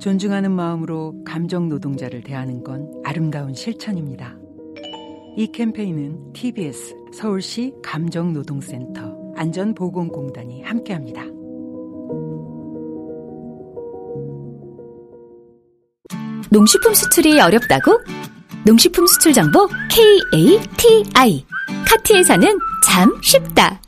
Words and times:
존중하는 0.00 0.52
마음으로 0.52 1.14
감정 1.24 1.68
노동자를 1.68 2.22
대하는 2.22 2.62
건 2.62 2.90
아름다운 3.04 3.54
실천입니다. 3.54 4.36
이 5.36 5.50
캠페인은 5.52 6.32
TBS 6.32 6.94
서울시 7.12 7.72
감정노동센터 7.82 9.34
안전보건공단이 9.36 10.62
함께합니다. 10.62 11.22
농식품 16.50 16.94
수출이 16.94 17.40
어렵다고? 17.40 18.00
농식품 18.64 19.06
수출 19.06 19.32
정보 19.32 19.68
KATI 19.90 21.44
카티에서는 21.86 22.58
참 22.86 23.20
쉽다. 23.22 23.80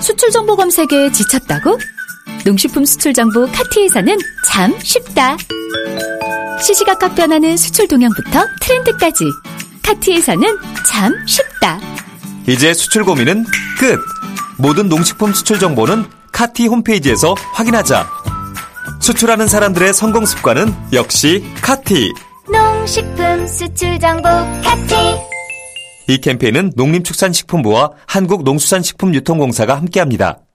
수출 0.00 0.30
정보 0.30 0.56
검색에 0.56 1.10
지쳤다고? 1.12 1.78
농식품 2.46 2.84
수출 2.84 3.12
정보 3.12 3.44
카티에서는 3.46 4.16
참 4.46 4.72
쉽다. 4.80 5.36
시시각각 6.62 7.16
변하는 7.16 7.56
수출 7.56 7.88
동향부터 7.88 8.46
트렌드까지 8.60 9.24
카티에서는 9.82 10.56
참 10.88 11.12
쉽다. 11.26 11.80
이제 12.46 12.72
수출 12.72 13.04
고민은 13.04 13.44
끝. 13.80 13.98
모든 14.58 14.88
농식품 14.88 15.32
수출 15.32 15.58
정보는 15.58 16.04
카티 16.30 16.68
홈페이지에서 16.68 17.34
확인하자. 17.54 18.08
수출하는 19.00 19.48
사람들의 19.48 19.92
성공 19.92 20.24
습관은 20.24 20.72
역시 20.92 21.44
카티. 21.60 22.12
농식품 22.48 23.44
수출 23.48 23.98
정보 23.98 24.28
카티. 24.62 24.94
이 26.06 26.18
캠페인은 26.18 26.74
농림축산식품부와 26.76 27.90
한국농수산식품유통공사가 28.06 29.76
함께합니다. 29.76 30.45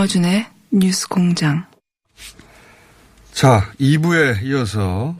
김어준의 0.00 0.46
뉴스 0.70 1.06
공장. 1.08 1.66
자, 3.32 3.70
2부에 3.78 4.42
이어서 4.44 5.14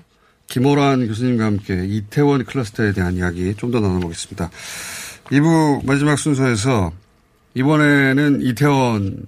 김호란 0.46 1.06
교수님과 1.06 1.44
함께 1.44 1.84
이태원 1.86 2.46
클러스터에 2.46 2.92
대한 2.92 3.14
이야기 3.16 3.54
좀 3.56 3.72
더 3.72 3.80
나눠보겠습니다. 3.80 4.48
2부 5.26 5.84
마지막 5.84 6.16
순서에서 6.16 6.92
이번에는 7.52 8.40
이태원, 8.40 9.18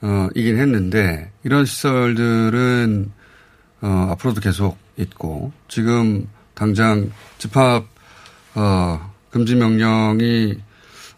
어, 0.00 0.28
이긴 0.34 0.56
했는데 0.56 1.30
이런 1.44 1.66
시설들은 1.66 3.12
어, 3.82 4.08
앞으로도 4.12 4.40
계속 4.40 4.78
있고 4.96 5.52
지금 5.68 6.26
당장 6.54 7.10
집합, 7.36 7.84
어, 8.54 9.12
금지 9.30 9.54
명령이 9.54 10.54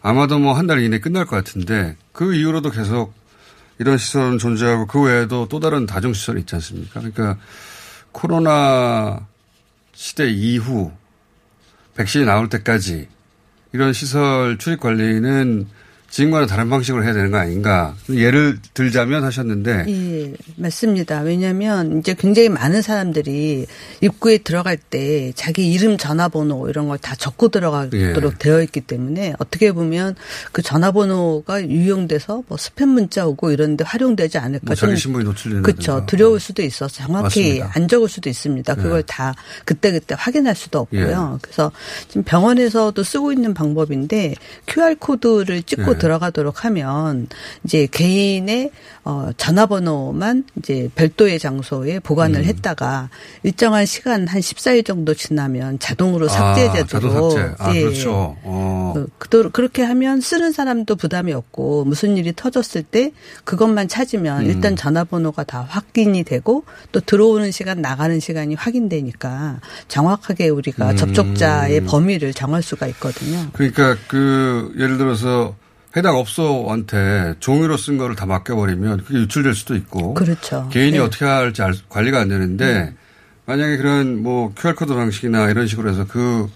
아마도 0.01 0.39
뭐 0.39 0.53
한 0.55 0.67
달 0.67 0.83
이내에 0.83 0.99
끝날 0.99 1.25
것 1.25 1.37
같은데 1.37 1.95
그 2.11 2.33
이후로도 2.35 2.71
계속 2.71 3.17
이런 3.79 3.97
시설은 3.97 4.37
존재하고 4.37 4.85
그 4.87 5.01
외에도 5.01 5.47
또 5.47 5.59
다른 5.59 5.85
다중시설이 5.85 6.41
있지 6.41 6.55
않습니까? 6.55 6.99
그러니까 6.99 7.37
코로나 8.11 9.25
시대 9.93 10.29
이후 10.29 10.91
백신이 11.95 12.25
나올 12.25 12.49
때까지 12.49 13.07
이런 13.71 13.93
시설 13.93 14.57
출입 14.57 14.81
관리는 14.81 15.67
지금과는 16.11 16.47
다른 16.47 16.69
방식으로 16.69 17.03
해야 17.03 17.13
되는 17.13 17.31
거 17.31 17.37
아닌가. 17.37 17.95
예를 18.09 18.59
들자면 18.73 19.23
하셨는데. 19.23 19.85
예, 19.87 20.33
맞습니다. 20.55 21.21
왜냐하면 21.21 21.99
이제 21.99 22.13
굉장히 22.13 22.49
많은 22.49 22.81
사람들이 22.81 23.65
입구에 24.01 24.37
들어갈 24.39 24.77
때 24.77 25.31
자기 25.35 25.71
이름 25.71 25.97
전화번호 25.97 26.69
이런 26.69 26.87
걸 26.87 26.99
다 27.01 27.15
적고 27.15 27.49
들어가도록 27.49 28.33
예. 28.33 28.37
되어 28.37 28.61
있기 28.61 28.81
때문에 28.81 29.33
어떻게 29.39 29.71
보면 29.71 30.15
그 30.51 30.61
전화번호가 30.61 31.63
유용돼서 31.67 32.43
뭐 32.47 32.57
스팸 32.57 32.87
문자 32.87 33.25
오고 33.25 33.51
이런데 33.51 33.83
활용되지 33.85 34.37
않을까. 34.37 34.65
뭐 34.65 34.75
자기 34.75 34.97
신분이 34.97 35.23
노출되는. 35.23 35.63
그렇죠. 35.63 36.05
두려울 36.05 36.39
수도 36.39 36.61
있어서 36.61 36.93
정확히 37.05 37.59
맞습니다. 37.59 37.71
안 37.75 37.87
적을 37.87 38.09
수도 38.09 38.29
있습니다. 38.29 38.75
그걸 38.75 38.99
예. 38.99 39.03
다 39.07 39.33
그때 39.65 39.91
그때 39.91 40.15
확인할 40.17 40.55
수도 40.55 40.79
없고요. 40.79 41.33
예. 41.35 41.39
그래서 41.41 41.71
지금 42.07 42.23
병원에서도 42.23 43.01
쓰고 43.01 43.31
있는 43.31 43.53
방법인데 43.53 44.35
QR 44.67 44.95
코드를 44.95 45.63
찍고 45.63 45.97
들어가도록 45.99 46.65
하면 46.65 47.27
이제 47.63 47.87
개인의 47.91 48.71
어 49.03 49.29
전화번호만 49.37 50.45
이제 50.57 50.89
별도의 50.95 51.39
장소에 51.39 51.99
보관을 51.99 52.39
음. 52.41 52.45
했다가 52.45 53.09
일정한 53.43 53.85
시간 53.85 54.27
한 54.27 54.41
14일 54.41 54.85
정도 54.85 55.13
지나면 55.13 55.79
자동으로 55.79 56.27
삭제되도록 56.27 57.15
아, 57.15 57.29
삭제. 57.29 57.55
아, 57.59 57.75
예. 57.75 57.81
그렇죠. 57.81 58.35
어. 58.43 58.93
그, 59.17 59.49
그렇게 59.51 59.83
하면 59.83 60.21
쓰는 60.21 60.51
사람도 60.51 60.95
부담이 60.95 61.33
없고 61.33 61.85
무슨 61.85 62.17
일이 62.17 62.33
터졌을 62.35 62.83
때 62.83 63.11
그것만 63.43 63.87
찾으면 63.87 64.41
음. 64.41 64.45
일단 64.45 64.75
전화번호가 64.75 65.43
다 65.43 65.65
확인이 65.67 66.23
되고 66.23 66.63
또 66.91 66.99
들어오는 66.99 67.51
시간 67.51 67.81
나가는 67.81 68.19
시간이 68.19 68.55
확인되니까 68.55 69.59
정확하게 69.87 70.49
우리가 70.49 70.91
음. 70.91 70.97
접촉자의 70.97 71.81
범위를 71.85 72.33
정할 72.33 72.61
수가 72.61 72.87
있거든요. 72.87 73.47
그러니까 73.53 73.97
그 74.07 74.73
예를 74.77 74.97
들어서 74.97 75.55
해당 75.99 76.15
업소한테 76.17 77.35
종이로 77.39 77.77
쓴 77.77 77.97
거를 77.97 78.15
다 78.15 78.25
맡겨버리면 78.25 79.03
그게 79.03 79.19
유출될 79.19 79.53
수도 79.53 79.75
있고. 79.75 80.13
그렇죠. 80.13 80.67
개인이 80.71 80.93
네. 80.93 80.99
어떻게 80.99 81.25
할지 81.25 81.61
관리가 81.89 82.19
안 82.19 82.29
되는데 82.29 82.65
네. 82.65 82.93
만약에 83.45 83.77
그런 83.77 84.23
뭐 84.23 84.53
QR코드 84.57 84.93
방식이나 84.93 85.49
이런 85.49 85.67
식으로 85.67 85.89
해서 85.89 86.05
그 86.07 86.49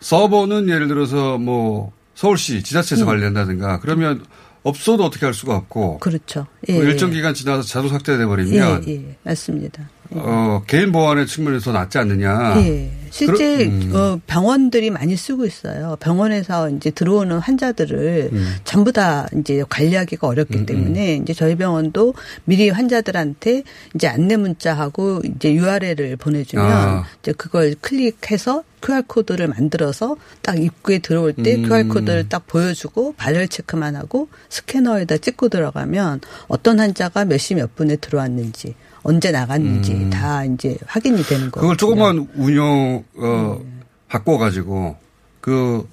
서버는 0.00 0.68
예를 0.68 0.88
들어서 0.88 1.38
뭐 1.38 1.92
서울시 2.14 2.62
지자체에서 2.62 3.04
음. 3.04 3.06
관리한다든가 3.06 3.80
그러면 3.80 4.24
업소도 4.62 5.04
어떻게 5.04 5.26
할 5.26 5.34
수가 5.34 5.56
없고. 5.56 5.98
그렇죠. 5.98 6.46
예, 6.68 6.74
뭐 6.74 6.84
일정 6.84 7.10
기간 7.10 7.34
지나서 7.34 7.62
자동 7.62 7.88
삭제돼 7.88 8.24
버리면. 8.26 8.84
예, 8.86 8.92
예, 8.92 9.16
맞습니다. 9.24 9.88
어, 10.10 10.62
개인 10.68 10.92
보안의 10.92 11.26
측면에서 11.26 11.72
낫지 11.72 11.98
않느냐. 11.98 12.54
예. 12.58 13.01
실제 13.12 13.66
음. 13.66 13.92
어, 13.94 14.18
병원들이 14.26 14.88
많이 14.90 15.16
쓰고 15.16 15.44
있어요. 15.44 15.96
병원에서 16.00 16.70
이제 16.70 16.90
들어오는 16.90 17.38
환자들을 17.38 18.30
음. 18.32 18.54
전부 18.64 18.90
다 18.90 19.28
이제 19.38 19.62
관리하기가 19.68 20.26
어렵기 20.26 20.54
음, 20.56 20.60
음. 20.60 20.66
때문에 20.66 21.16
이제 21.16 21.34
저희 21.34 21.54
병원도 21.54 22.14
미리 22.44 22.70
환자들한테 22.70 23.64
이제 23.94 24.08
안내 24.08 24.36
문자하고 24.38 25.20
이제 25.36 25.52
URL을 25.52 26.16
보내주면 26.16 26.66
아. 26.66 27.04
이제 27.20 27.32
그걸 27.32 27.74
클릭해서 27.82 28.64
QR 28.82 29.02
코드를 29.06 29.46
만들어서 29.46 30.16
딱 30.40 30.58
입구에 30.58 30.98
들어올 30.98 31.34
때 31.34 31.56
음. 31.56 31.68
QR 31.68 31.88
코드를 31.88 32.28
딱 32.30 32.46
보여주고 32.46 33.12
발열 33.18 33.46
체크만 33.46 33.94
하고 33.94 34.28
스캐너에다 34.48 35.18
찍고 35.18 35.50
들어가면 35.50 36.22
어떤 36.48 36.80
환자가 36.80 37.26
몇 37.26 37.36
시 37.38 37.54
몇 37.54 37.76
분에 37.76 37.96
들어왔는지 37.96 38.74
언제 39.04 39.32
나갔는지 39.32 39.92
음. 39.92 40.10
다 40.10 40.44
이제 40.44 40.76
확인이 40.86 41.22
되는 41.24 41.50
거예요. 41.50 41.62
그걸 41.62 41.76
조금만 41.76 42.28
운영 42.36 43.01
어 43.16 43.60
네. 43.62 43.70
바꿔가지고 44.08 44.96
그 45.40 45.88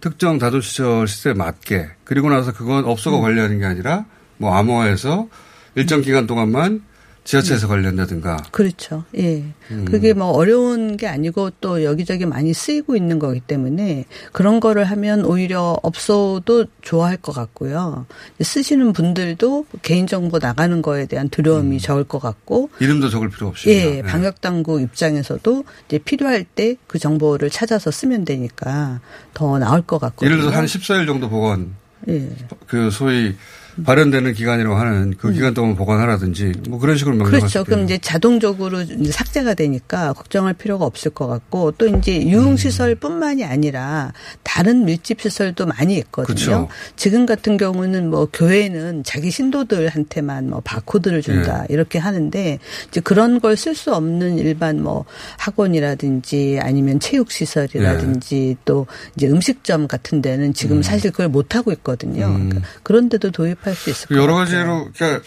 특정 0.00 0.38
다도시설 0.38 1.06
시세에 1.08 1.34
맞게 1.34 1.90
그리고 2.04 2.30
나서 2.30 2.52
그건 2.52 2.84
업소가 2.84 3.18
음. 3.18 3.22
관리하는 3.22 3.58
게 3.58 3.64
아니라 3.66 4.04
뭐 4.38 4.54
암호화해서 4.54 5.28
일정 5.74 6.00
기간 6.00 6.26
동안만 6.26 6.82
지하철에서 7.24 7.66
네. 7.66 7.70
관련다든가. 7.70 8.38
그렇죠. 8.50 9.04
예. 9.16 9.44
음. 9.70 9.84
그게 9.84 10.12
뭐 10.12 10.28
어려운 10.28 10.96
게 10.96 11.06
아니고 11.06 11.50
또 11.60 11.84
여기저기 11.84 12.26
많이 12.26 12.52
쓰이고 12.52 12.96
있는 12.96 13.18
거기 13.18 13.40
때문에 13.40 14.04
그런 14.32 14.58
거를 14.60 14.84
하면 14.84 15.24
오히려 15.24 15.78
업소도 15.82 16.66
좋아할 16.82 17.16
것 17.16 17.32
같고요. 17.32 18.06
쓰시는 18.40 18.92
분들도 18.92 19.66
개인정보 19.82 20.38
나가는 20.38 20.82
거에 20.82 21.06
대한 21.06 21.28
두려움이 21.28 21.76
음. 21.76 21.78
적을 21.78 22.04
것 22.04 22.18
같고. 22.20 22.70
이름도 22.80 23.08
적을 23.10 23.30
필요 23.30 23.48
없이. 23.48 23.70
예. 23.70 23.84
네. 23.84 24.02
방역당국 24.02 24.80
입장에서도 24.80 25.64
이제 25.86 25.98
필요할 25.98 26.44
때 26.44 26.76
그 26.86 26.98
정보를 26.98 27.50
찾아서 27.50 27.90
쓰면 27.90 28.24
되니까 28.24 29.00
더 29.34 29.58
나을 29.58 29.82
것 29.82 29.98
같고. 29.98 30.26
예를 30.26 30.38
들어서 30.38 30.56
한 30.56 30.64
14일 30.66 31.06
정도 31.06 31.28
보관. 31.28 31.74
예. 32.08 32.28
그 32.66 32.90
소위 32.90 33.36
발현되는 33.84 34.34
기간이라고 34.34 34.74
하는 34.74 35.14
그 35.16 35.32
기간 35.32 35.54
동안 35.54 35.76
보관하라든지 35.76 36.52
뭐 36.68 36.78
그런 36.80 36.96
식으로 36.96 37.14
명령할 37.14 37.34
음. 37.34 37.40
그렇죠. 37.40 37.58
수 37.60 37.64
그럼. 37.64 37.84
이제 37.84 37.98
자동적으로 37.98 38.80
이제 38.80 39.12
삭제가 39.12 39.54
되니까 39.54 40.12
걱정할 40.14 40.54
필요가 40.54 40.84
없을 40.84 41.12
것 41.12 41.26
같고 41.28 41.72
또 41.72 41.86
이제 41.86 42.26
유흥 42.26 42.56
시설뿐만이 42.56 43.44
아니라 43.44 44.12
다른 44.42 44.84
밀집 44.84 45.20
시설도 45.20 45.66
많이 45.66 45.96
있거든요. 45.98 46.34
그렇죠. 46.34 46.68
지금 46.96 47.24
같은 47.26 47.56
경우는 47.56 48.10
뭐 48.10 48.26
교회는 48.32 49.04
자기 49.04 49.30
신도들한테만 49.30 50.50
뭐 50.50 50.60
바코드를 50.64 51.22
준다 51.22 51.64
예. 51.70 51.74
이렇게 51.74 51.98
하는데 51.98 52.58
이제 52.88 53.00
그런 53.00 53.40
걸 53.40 53.60
쓸 53.60 53.74
수 53.74 53.94
없는 53.94 54.38
일반 54.38 54.82
뭐 54.82 55.04
학원이라든지 55.38 56.58
아니면 56.62 56.98
체육 56.98 57.30
시설이라든지 57.30 58.56
또 58.64 58.86
이제 59.16 59.28
음식점 59.28 59.86
같은 59.86 60.22
데는 60.22 60.54
지금 60.54 60.82
사실 60.82 61.10
그걸 61.10 61.28
못 61.28 61.54
하고 61.54 61.70
있거든요. 61.72 62.26
음. 62.26 62.48
그러니까 62.48 62.68
그런 62.82 63.08
데도 63.08 63.30
도입 63.30 63.59
할 63.62 63.74
수 63.74 63.90
있을 63.90 64.08
것 64.08 64.16
여러. 64.16 64.34
가지로 64.34 64.90
그러니까 64.94 65.22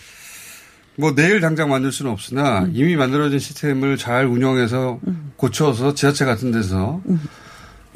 뭐 0.97 1.13
내일 1.15 1.39
당장 1.41 1.69
만들 1.69 1.91
수는 1.91 2.11
없으나 2.11 2.63
음. 2.63 2.71
이미 2.73 2.95
만들어진 2.95 3.39
시스템을 3.39 3.97
잘 3.97 4.25
운영해서 4.27 4.99
고쳐서 5.37 5.93
지하철 5.95 6.27
같은 6.27 6.51
데서 6.51 7.01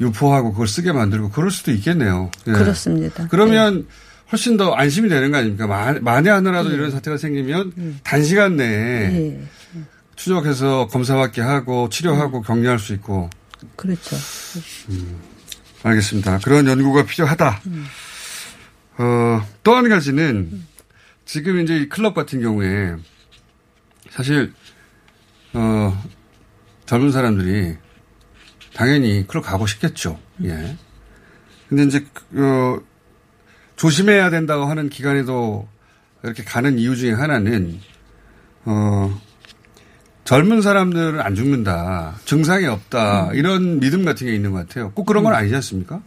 유포하고 0.00 0.52
그걸 0.52 0.66
쓰게 0.68 0.92
만들고 0.92 1.30
그럴 1.30 1.50
수도 1.50 1.70
있겠네요. 1.72 2.30
예. 2.46 2.50
음. 2.50 2.54
그렇습니다. 2.56 3.26
그러면 3.30 3.86
훨씬 4.32 4.56
더 4.56 4.72
안심이 4.74 5.08
되는 5.08 5.30
거 5.32 5.38
아닙니까? 5.38 5.66
만- 5.66 6.02
만에 6.04 6.28
하나라도 6.30 6.70
이런 6.70 6.90
사태가 6.90 7.16
생기면 7.16 8.00
단시간 8.04 8.56
내에 8.56 8.66
예. 9.14 9.40
추적해서 10.16 10.88
검사받게 10.88 11.40
하고 11.40 11.88
치료하고 11.88 12.42
격리할 12.42 12.78
수 12.80 12.92
있고 12.94 13.30
그렇죠. 13.76 14.16
알겠습니다. 15.82 16.38
그런 16.42 16.66
연구가 16.66 17.04
필요하다. 17.06 17.60
어, 18.98 19.46
또 19.62 19.74
한 19.74 19.88
가지는 19.88 20.66
지금 21.24 21.60
이제 21.60 21.76
이 21.78 21.88
클럽 21.88 22.14
같은 22.14 22.40
경우에 22.40 22.96
사실 24.10 24.52
어, 25.52 26.02
젊은 26.86 27.12
사람들이 27.12 27.76
당연히 28.74 29.26
클럽 29.26 29.42
가고 29.42 29.66
싶겠죠. 29.66 30.18
예. 30.44 30.76
근데 31.68 31.84
이제 31.84 32.06
어, 32.34 32.80
조심해야 33.76 34.30
된다고 34.30 34.64
하는 34.64 34.88
기간에도 34.88 35.68
이렇게 36.22 36.42
가는 36.42 36.78
이유 36.78 36.96
중에 36.96 37.12
하나는 37.12 37.80
어, 38.64 39.20
젊은 40.28 40.60
사람들은 40.60 41.22
안 41.22 41.34
죽는다. 41.34 42.16
증상이 42.26 42.66
없다. 42.66 43.30
이런 43.32 43.80
믿음 43.80 44.04
같은 44.04 44.26
게 44.26 44.34
있는 44.34 44.52
것 44.52 44.58
같아요. 44.58 44.92
꼭 44.94 45.06
그런 45.06 45.24
건 45.24 45.32
아니지 45.32 45.54
않습니까? 45.54 46.02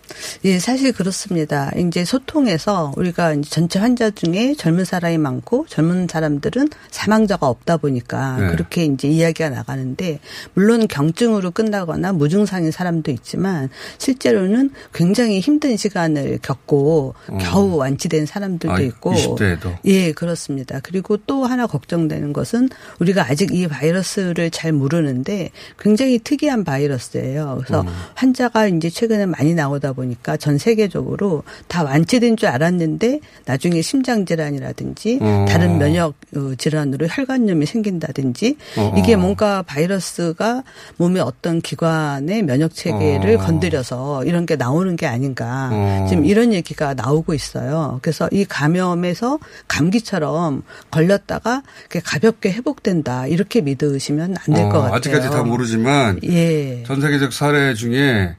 예, 0.45 0.59
사실 0.59 0.91
그렇습니다. 0.91 1.71
이제 1.75 2.05
소통에서 2.05 2.93
우리가 2.97 3.33
이제 3.33 3.49
전체 3.49 3.79
환자 3.79 4.11
중에 4.11 4.53
젊은 4.53 4.85
사람이 4.85 5.17
많고 5.17 5.65
젊은 5.67 6.07
사람들은 6.07 6.69
사망자가 6.91 7.47
없다 7.47 7.77
보니까 7.77 8.37
네. 8.37 8.47
그렇게 8.51 8.85
이제 8.85 9.07
이야기가 9.07 9.49
나가는데 9.49 10.19
물론 10.53 10.87
경증으로 10.87 11.49
끝나거나 11.49 12.13
무증상인 12.13 12.69
사람도 12.69 13.09
있지만 13.09 13.69
실제로는 13.97 14.69
굉장히 14.93 15.39
힘든 15.39 15.75
시간을 15.77 16.37
겪고 16.43 17.15
어. 17.27 17.37
겨우 17.41 17.75
완치된 17.75 18.27
사람들도 18.27 18.75
아, 18.75 18.81
있고 18.81 19.13
20대에도. 19.13 19.79
예, 19.85 20.11
그렇습니다. 20.11 20.79
그리고 20.83 21.17
또 21.17 21.45
하나 21.45 21.65
걱정되는 21.65 22.33
것은 22.33 22.69
우리가 22.99 23.25
아직 23.27 23.51
이 23.51 23.67
바이러스 23.67 24.10
를 24.19 24.51
잘 24.51 24.71
모르는데 24.71 25.49
굉장히 25.79 26.19
특이한 26.19 26.63
바이러스예요. 26.63 27.61
그래서 27.63 27.81
어. 27.81 27.85
환자가 28.15 28.67
이제 28.67 28.89
최근에 28.89 29.25
많이 29.25 29.53
나오다 29.53 29.93
보니까 29.93 30.37
전 30.37 30.57
세계적으로 30.57 31.43
다 31.67 31.83
완치된 31.83 32.37
줄 32.37 32.49
알았는데 32.49 33.19
나중에 33.45 33.81
심장 33.81 34.25
질환이라든지 34.25 35.19
어. 35.21 35.45
다른 35.47 35.77
면역 35.77 36.15
어, 36.35 36.53
질환으로 36.57 37.07
혈관염이 37.07 37.65
생긴다든지 37.65 38.57
어. 38.77 38.95
이게 38.97 39.15
뭔가 39.15 39.61
바이러스가 39.61 40.63
몸의 40.97 41.21
어떤 41.21 41.61
기관의 41.61 42.43
면역 42.43 42.73
체계를 42.73 43.35
어. 43.35 43.39
건드려서 43.39 44.25
이런 44.25 44.45
게 44.45 44.55
나오는 44.55 44.95
게 44.95 45.07
아닌가 45.07 45.69
어. 45.71 46.05
지금 46.09 46.25
이런 46.25 46.53
얘기가 46.53 46.93
나오고 46.93 47.33
있어요. 47.33 47.99
그래서 48.01 48.27
이 48.31 48.45
감염에서 48.45 49.39
감기처럼 49.67 50.63
걸렸다가 50.91 51.63
가볍게 52.03 52.51
회복된다 52.51 53.27
이렇게 53.27 53.61
믿으 53.61 53.99
시면 54.01 54.35
안 54.37 54.53
될것 54.53 54.75
어, 54.75 54.81
같아요. 54.81 54.95
아직까지 54.95 55.29
다 55.29 55.43
모르지만 55.43 56.19
예. 56.23 56.83
전 56.83 56.99
세계적 56.99 57.31
사례 57.31 57.73
중에 57.73 58.35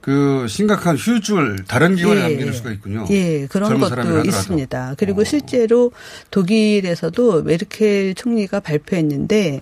그 0.00 0.46
심각한 0.48 0.96
휴유증을 0.96 1.64
다른 1.66 1.94
기관에 1.96 2.20
남길 2.20 2.52
수가 2.54 2.70
있군요. 2.70 3.04
예, 3.10 3.46
그런 3.46 3.78
것도 3.78 3.86
하더라도. 3.92 4.24
있습니다. 4.24 4.94
그리고 4.96 5.20
어. 5.20 5.24
실제로 5.24 5.92
독일에서도 6.30 7.42
메르켈 7.42 8.14
총리가 8.14 8.60
발표했는데 8.60 9.60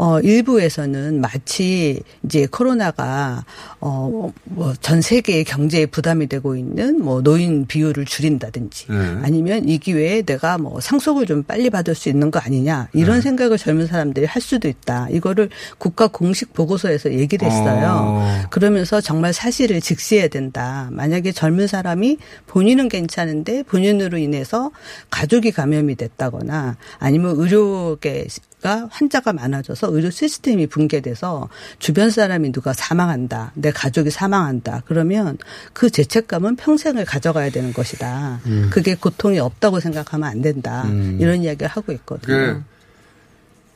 어, 0.00 0.18
일부에서는 0.20 1.20
마치 1.20 2.00
이제 2.24 2.46
코로나가 2.50 3.44
어, 3.80 4.32
뭐 4.44 4.70
전 4.80 5.02
세계의 5.02 5.44
경제에 5.44 5.86
부담이 5.86 6.26
되고 6.26 6.56
있는 6.56 7.02
뭐 7.02 7.22
노인 7.22 7.66
비율을 7.66 8.04
줄인다든지 8.06 8.86
네. 8.88 8.96
아니면 9.22 9.68
이 9.68 9.78
기회에 9.78 10.22
내가 10.22 10.58
뭐 10.58 10.80
상속을 10.80 11.26
좀 11.26 11.42
빨리 11.42 11.70
받을 11.70 11.94
수 11.94 12.08
있는 12.08 12.30
거 12.30 12.38
아니냐 12.38 12.88
이런 12.92 13.16
네. 13.16 13.22
생각을 13.22 13.58
젊은 13.58 13.86
사람들이 13.86 14.26
할 14.26 14.40
수도 14.40 14.68
있다. 14.68 15.08
이거를 15.10 15.50
국가 15.78 16.06
공식 16.08 16.52
보고서에서 16.54 17.12
얘기를 17.12 17.46
했어요. 17.46 18.04
어. 18.04 18.42
그러면서 18.50 19.00
정말 19.00 19.32
사실을 19.32 19.80
직시해야 19.80 20.28
된다. 20.28 20.88
만약에 20.92 21.32
젊은 21.32 21.66
사람이 21.66 22.16
본인은 22.46 22.88
괜찮은데 22.88 23.62
본인으로 23.64 24.18
인해서 24.18 24.70
가족이 25.10 25.52
감염이 25.52 25.94
됐다거나 25.96 26.76
아니면 26.98 27.34
의료계 27.36 28.26
가 28.62 28.88
환자가 28.90 29.32
많아져서 29.32 29.88
의료 29.90 30.10
시스템이 30.10 30.66
붕괴돼서 30.66 31.48
주변 31.78 32.10
사람이 32.10 32.52
누가 32.52 32.72
사망한다. 32.74 33.52
내 33.54 33.70
가족이 33.70 34.10
사망한다. 34.10 34.82
그러면 34.84 35.38
그 35.72 35.88
죄책감은 35.88 36.56
평생을 36.56 37.06
가져가야 37.06 37.50
되는 37.50 37.72
것이다. 37.72 38.40
그게 38.70 38.94
고통이 38.94 39.38
없다고 39.38 39.80
생각하면 39.80 40.28
안 40.28 40.42
된다. 40.42 40.82
음. 40.84 41.16
이런 41.20 41.42
이야기를 41.42 41.68
하고 41.68 41.92
있거든요. 41.92 42.36
그게 42.36 42.60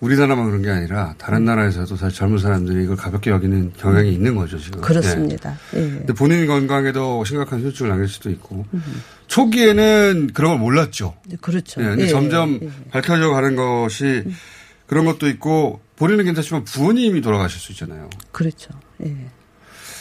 우리나라만 0.01 0.47
그런 0.47 0.63
게 0.63 0.71
아니라 0.71 1.15
다른 1.17 1.47
나라에서도 1.47 1.97
사실 1.97 2.19
젊은 2.19 2.39
사람들이 2.39 2.85
이걸 2.85 2.97
가볍게 2.97 3.31
여기는 3.31 3.73
경향이 3.79 4.13
있는 4.13 4.37
거죠, 4.37 4.59
지금. 4.59 4.81
네. 4.81 4.87
그렇습니다. 4.87 5.59
예. 5.75 5.81
근데 5.81 6.13
본인 6.13 6.47
건강에도 6.47 7.25
심각한 7.25 7.61
후유증을 7.61 7.89
남길 7.89 8.09
수도 8.09 8.29
있고 8.31 8.67
초기에는 9.29 10.31
그런 10.35 10.51
걸 10.53 10.59
몰랐죠. 10.61 11.15
그렇죠. 11.41 11.81
예, 11.81 11.87
근데 11.87 12.05
예, 12.05 12.09
점점 12.09 12.59
예. 12.63 12.69
밝혀져 12.91 13.31
가는 13.31 13.57
것이 13.57 14.25
그런 14.87 15.05
것도 15.05 15.29
있고 15.29 15.81
본인은 15.97 16.25
괜찮지만 16.25 16.65
부모님이 16.65 17.21
돌아가실 17.21 17.61
수 17.61 17.73
있잖아요. 17.73 18.11
그렇죠. 18.33 18.71
예. 19.05 19.15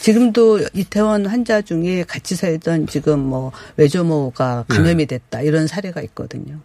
지금도 0.00 0.60
이태원 0.74 1.26
환자 1.26 1.62
중에 1.62 2.04
같이 2.04 2.36
살던 2.36 2.88
지금 2.88 3.20
뭐 3.20 3.52
외조모가 3.76 4.66
네. 4.68 4.76
감염이 4.76 5.06
됐다 5.06 5.40
이런 5.40 5.66
사례가 5.66 6.02
있거든요. 6.02 6.58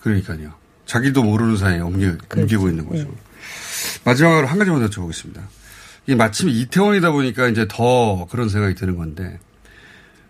그러니까요. 0.00 0.52
자기도 0.86 1.22
모르는 1.22 1.56
사이에 1.56 1.78
옮기, 1.78 2.10
옮기고 2.36 2.68
있는 2.68 2.88
거죠. 2.88 3.14
마지막으로 4.04 4.48
한 4.48 4.58
가지만 4.58 4.80
더 4.80 4.88
여쭤보겠습니다. 4.88 5.40
이게 6.06 6.16
마침 6.16 6.48
이태원이다 6.48 7.12
보니까 7.12 7.46
이제 7.46 7.66
더 7.68 8.26
그런 8.28 8.48
생각이 8.48 8.74
드는 8.74 8.96
건데 8.96 9.38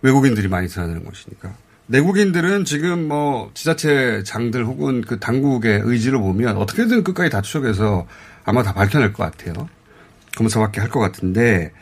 외국인들이 0.02 0.49
많이 0.49 0.68
드나드는 0.68 1.04
곳이니까. 1.04 1.54
내국인들은 1.90 2.64
지금 2.64 3.09
뭐 3.09 3.50
지자체 3.52 4.23
장들 4.25 4.64
혹은 4.64 5.00
그 5.00 5.18
당국의 5.18 5.82
의지를 5.85 6.20
보면 6.20 6.56
어떻게든 6.56 7.02
끝까지 7.02 7.30
다 7.30 7.42
추적해서 7.42 8.06
아마 8.44 8.62
다 8.62 8.73
밝혀낼 8.73 9.12
것 9.12 9.25
같아요. 9.25 9.68
검사받게 10.37 10.80
할것 10.80 11.02
같은데 11.02 11.73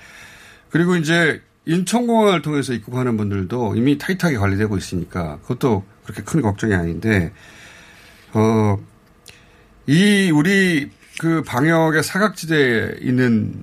그리고 0.71 0.97
이제 0.97 1.43
인천공항을 1.67 2.41
통해서 2.41 2.73
입국하는 2.73 3.19
분들도 3.19 3.77
이미 3.77 3.99
타이트하게 3.99 4.39
관리되고 4.39 4.79
있으니까 4.79 5.39
그것도 5.43 5.85
그렇게 6.05 6.23
큰 6.23 6.41
걱정이 6.41 6.75
아닌데 6.75 7.31
어, 8.33 8.79
이 9.87 10.31
우리 10.31 10.91
그 11.19 11.43
방역의 11.43 12.03
사각지대에 12.03 13.01
있는 13.03 13.63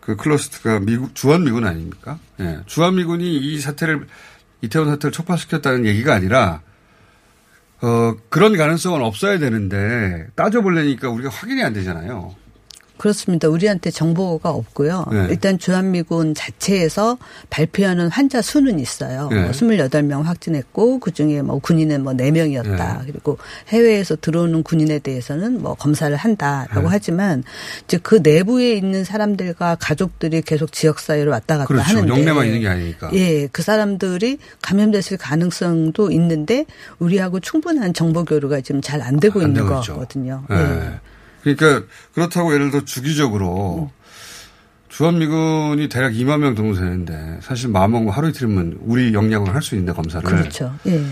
그 0.00 0.16
클러스트가 0.16 0.80
미국 0.80 1.14
주한미군 1.14 1.64
아닙니까? 1.64 2.18
예. 2.40 2.58
주한미군이 2.66 3.36
이 3.36 3.60
사태를 3.60 4.08
이태원 4.62 4.88
사태를 4.88 5.12
촉발시켰다는 5.12 5.86
얘기가 5.86 6.14
아니라 6.14 6.62
어, 7.80 8.16
그런 8.28 8.56
가능성은 8.56 9.02
없어야 9.02 9.38
되는데 9.38 10.26
따져보려니까 10.34 11.10
우리가 11.10 11.30
확인이 11.30 11.62
안 11.62 11.72
되잖아요. 11.72 12.34
그렇습니다. 12.98 13.48
우리한테 13.48 13.90
정보가 13.90 14.50
없고요. 14.50 15.06
네. 15.10 15.26
일단 15.30 15.58
주한미군 15.58 16.34
자체에서 16.34 17.16
발표하는 17.50 18.08
환자 18.08 18.42
수는 18.42 18.78
있어요. 18.78 19.28
네. 19.30 19.42
뭐 19.42 19.50
28명 19.52 20.22
확진했고 20.24 20.98
그중에 21.00 21.42
뭐 21.42 21.58
군인은 21.58 22.02
뭐 22.02 22.12
4명이었다. 22.12 23.06
그리고 23.06 23.38
해외에서 23.68 24.16
들어오는 24.16 24.62
군인에 24.62 24.98
대해서는 24.98 25.62
뭐 25.62 25.74
검사를 25.74 26.14
한다라고 26.16 26.82
네. 26.82 26.86
하지만 26.90 27.44
이제 27.84 27.98
그 28.02 28.20
내부에 28.22 28.72
있는 28.74 29.04
사람들과 29.04 29.76
가족들이 29.80 30.42
계속 30.42 30.72
지역 30.72 30.98
사회로 30.98 31.30
왔다 31.30 31.56
갔다 31.58 31.66
그렇죠. 31.68 31.84
하는데 31.88 32.08
영내만 32.08 32.46
있는 32.46 32.60
게 32.60 32.68
아니니까. 32.68 33.10
예, 33.14 33.46
그 33.46 33.62
사람들이 33.62 34.38
감염됐을 34.62 35.16
가능성도 35.18 36.10
있는데 36.10 36.66
우리하고 36.98 37.40
충분한 37.40 37.94
정보 37.94 38.24
교류가 38.24 38.60
지금 38.60 38.80
잘 38.82 38.98
안 38.98 39.20
되고 39.20 39.38
안 39.40 39.46
있는 39.50 39.62
되고. 39.62 39.80
거거든요. 39.80 40.42
예. 40.50 40.98
예. 41.50 41.54
그러니까 41.54 41.86
그렇다고 42.14 42.54
예를 42.54 42.70
들어 42.70 42.84
주기적으로 42.84 43.90
주한미군이 44.88 45.88
대략 45.88 46.12
2만 46.12 46.40
명 46.40 46.56
정도 46.56 46.74
되는데 46.74 47.38
사실 47.42 47.68
마음먹으면 47.68 48.12
하루 48.12 48.28
이틀이면 48.28 48.78
우리 48.82 49.14
역량으로 49.14 49.52
할수 49.52 49.74
있는데 49.74 49.92
검사를. 49.92 50.28
그렇죠. 50.28 50.74
예. 50.86 51.04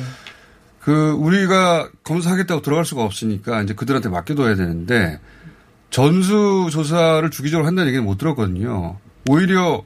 그 0.80 1.10
우리가 1.12 1.90
검사하겠다고 2.04 2.62
들어갈 2.62 2.84
수가 2.84 3.02
없으니까 3.02 3.62
이제 3.62 3.74
그들한테 3.74 4.08
맡겨둬야 4.08 4.54
되는데 4.54 5.20
전수 5.90 6.68
조사를 6.70 7.28
주기적으로 7.30 7.66
한다는 7.66 7.88
얘기는 7.88 8.04
못 8.04 8.18
들었거든요. 8.18 8.98
오히려 9.28 9.84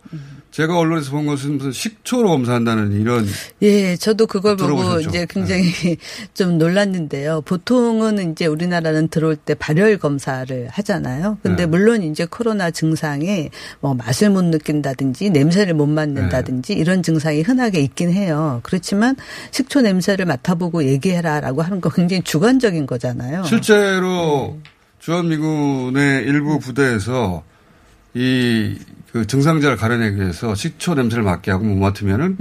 제가 0.50 0.76
언론에서 0.76 1.12
본 1.12 1.26
것은 1.26 1.58
무슨 1.58 1.70
식초로 1.70 2.28
검사한다는 2.28 3.00
이런 3.00 3.26
예, 3.62 3.96
저도 3.96 4.26
그걸 4.26 4.56
보고 4.56 4.82
들어보셨죠? 4.82 5.08
이제 5.08 5.26
굉장히 5.28 5.70
좀 6.34 6.58
놀랐는데요. 6.58 7.42
보통은 7.42 8.32
이제 8.32 8.46
우리나라는 8.46 9.08
들어올 9.08 9.36
때 9.36 9.54
발열 9.54 9.98
검사를 9.98 10.68
하잖아요. 10.68 11.38
근데 11.42 11.62
네. 11.62 11.66
물론 11.66 12.02
이제 12.02 12.26
코로나 12.28 12.70
증상에 12.70 13.50
뭐 13.80 13.94
맛을 13.94 14.30
못 14.30 14.42
느낀다든지 14.42 15.30
냄새를 15.30 15.74
못 15.74 15.86
맡는다든지 15.86 16.74
네. 16.74 16.80
이런 16.80 17.02
증상이 17.02 17.42
흔하게 17.42 17.80
있긴 17.80 18.12
해요. 18.12 18.60
그렇지만 18.64 19.14
식초 19.52 19.82
냄새를 19.82 20.26
맡아보고 20.26 20.84
얘기해라라고 20.84 21.62
하는 21.62 21.80
거 21.80 21.90
굉장히 21.90 22.22
주관적인 22.22 22.86
거잖아요. 22.86 23.44
실제로 23.44 24.58
주한미군의 24.98 26.24
일부 26.24 26.58
부대에서 26.58 27.44
이 28.14 28.78
그 29.12 29.26
증상자를 29.26 29.76
가려내기 29.76 30.20
위해서 30.20 30.54
식초 30.54 30.94
냄새를 30.94 31.24
맡게 31.24 31.50
하고 31.50 31.64
못 31.64 31.76
맡으면은 31.76 32.36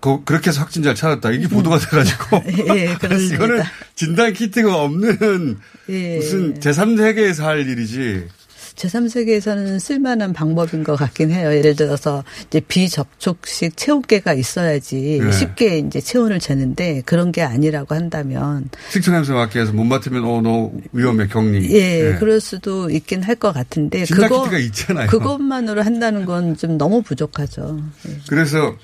그, 0.00 0.22
그렇게 0.24 0.48
해서 0.50 0.60
확진자를 0.60 0.94
찾았다. 0.94 1.30
이게 1.30 1.48
보도가 1.48 1.78
돼가지고. 1.78 2.44
예, 2.76 2.94
그렇습니다. 3.00 3.34
이거는 3.34 3.62
진단 3.94 4.32
키트가 4.34 4.82
없는 4.82 5.58
예. 5.88 6.16
무슨 6.16 6.54
제3세계에서 6.60 7.44
할 7.44 7.66
일이지. 7.66 8.28
제3세계에서는 8.76 9.80
쓸만한 9.80 10.32
방법인 10.32 10.84
것 10.84 10.96
같긴 10.96 11.30
해요. 11.30 11.54
예를 11.54 11.74
들어서 11.76 12.22
이제 12.46 12.60
비접촉식 12.60 13.76
체온계가 13.76 14.34
있어야지 14.34 15.20
네. 15.22 15.32
쉽게 15.32 15.78
이제 15.78 16.00
체온을 16.00 16.38
재는데 16.40 17.02
그런 17.06 17.32
게 17.32 17.42
아니라고 17.42 17.94
한다면 17.94 18.68
식초 18.90 19.12
냄새 19.12 19.32
맡게 19.32 19.60
해서 19.60 19.72
못 19.72 19.84
맡으면 19.84 20.24
어, 20.24 20.40
너 20.42 20.70
위험해, 20.92 21.26
격리. 21.26 21.70
예, 21.74 22.02
네. 22.12 22.18
그럴 22.18 22.40
수도 22.40 22.90
있긴 22.90 23.22
할 23.22 23.36
것 23.36 23.52
같은데 23.52 24.04
그거 24.06 24.48
있잖아요. 24.58 25.08
그것만으로 25.08 25.82
한다는 25.82 26.24
건 26.24 26.56
좀 26.56 26.78
너무 26.78 27.02
부족하죠. 27.02 27.82
예. 28.08 28.18
그래서 28.28 28.74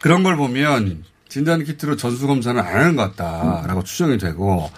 그런 0.00 0.22
걸 0.22 0.36
보면 0.36 1.04
진단 1.28 1.64
키트로 1.64 1.96
전수 1.96 2.26
검사는 2.26 2.58
안 2.60 2.66
하는 2.74 2.96
것 2.96 3.14
같다라고 3.16 3.82
추정이 3.84 4.16
되고 4.18 4.70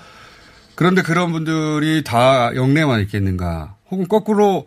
그런데 0.75 1.02
그런 1.02 1.30
분들이 1.32 2.02
다 2.02 2.50
영내만 2.56 3.00
있겠는가? 3.02 3.76
혹은 3.90 4.09
거꾸로 4.09 4.66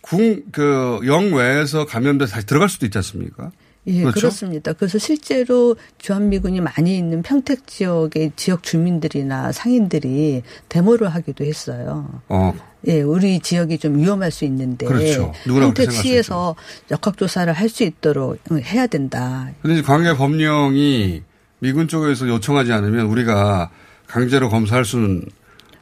궁 0.00 0.42
그 0.52 1.00
영외에서 1.04 1.84
감염돼서 1.86 2.32
다시 2.34 2.46
들어갈 2.46 2.68
수도 2.68 2.86
있지 2.86 2.96
않습니까? 2.98 3.50
예, 3.86 4.00
그렇죠? 4.02 4.20
그렇습니다 4.20 4.72
그래서 4.74 4.98
실제로 4.98 5.76
주한미군이 5.98 6.60
많이 6.60 6.96
있는 6.98 7.22
평택 7.22 7.66
지역의 7.66 8.32
지역 8.36 8.62
주민들이나 8.62 9.50
상인들이 9.52 10.42
데모를 10.68 11.08
하기도 11.08 11.44
했어요. 11.44 12.20
어, 12.28 12.54
예, 12.86 13.00
우리 13.02 13.40
지역이 13.40 13.78
좀 13.78 13.96
위험할 13.98 14.30
수 14.30 14.44
있는데 14.44 14.86
그렇죠. 14.86 15.32
평택시에서 15.44 16.54
역학조사를 16.90 17.52
할 17.52 17.68
수 17.68 17.82
있도록 17.84 18.38
해야 18.52 18.86
된다. 18.86 19.50
이제 19.64 19.82
관계 19.82 20.14
법령이 20.14 21.22
미군 21.60 21.88
쪽에서 21.88 22.28
요청하지 22.28 22.72
않으면 22.72 23.06
우리가 23.06 23.70
강제로 24.06 24.48
검사할 24.48 24.84
수는 24.84 25.24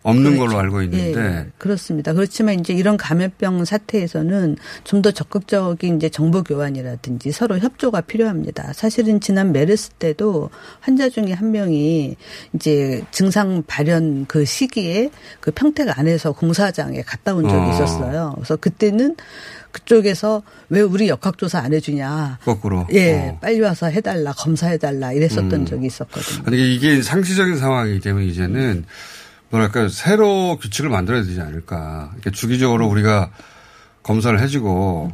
없는 0.06 0.38
걸로 0.38 0.58
알고 0.58 0.82
있는데 0.82 1.20
예, 1.20 1.46
그렇습니다. 1.58 2.12
그렇지만 2.12 2.60
이제 2.60 2.72
이런 2.72 2.96
감염병 2.96 3.64
사태에서는 3.64 4.56
좀 4.84 5.02
더 5.06 5.10
적극적인 5.10 5.96
이제 5.96 6.08
정보 6.08 6.42
교환이라든지 6.42 7.30
서로 7.30 7.58
협조가 7.58 8.00
필요합니다. 8.00 8.72
사실은 8.72 9.20
지난 9.20 9.52
메르스 9.52 9.90
때도 9.90 10.50
환자 10.80 11.08
중에 11.10 11.32
한 11.32 11.52
명이 11.52 12.16
이제 12.54 13.04
증상 13.10 13.62
발현 13.66 14.24
그 14.26 14.44
시기에 14.44 15.10
그 15.40 15.50
평택 15.50 15.96
안에서 15.98 16.32
공사장에 16.32 17.02
갔다 17.02 17.34
온 17.34 17.48
적이 17.48 17.56
어. 17.56 17.72
있었어요. 17.72 18.32
그래서 18.36 18.56
그때는 18.56 19.16
그쪽에서 19.70 20.42
왜 20.70 20.80
우리 20.80 21.08
역학조사 21.08 21.58
안 21.58 21.74
해주냐. 21.74 22.38
거꾸로. 22.44 22.86
예, 22.92 23.28
어. 23.28 23.38
빨리 23.40 23.60
와서 23.60 23.86
해달라, 23.86 24.32
검사해달라 24.32 25.12
이랬었던 25.12 25.52
음. 25.52 25.66
적이 25.66 25.86
있었거든요. 25.86 26.44
아니 26.46 26.74
이게 26.74 27.02
상시적인 27.02 27.58
상황이기 27.58 28.00
때문에 28.00 28.24
이제는 28.26 28.84
뭐랄까 29.50 29.88
새로 29.88 30.58
규칙을 30.58 30.90
만들어야 30.90 31.22
되지 31.22 31.40
않을까. 31.40 32.10
이렇게 32.14 32.30
주기적으로 32.30 32.86
우리가 32.88 33.30
검사를 34.02 34.38
해주고 34.40 35.12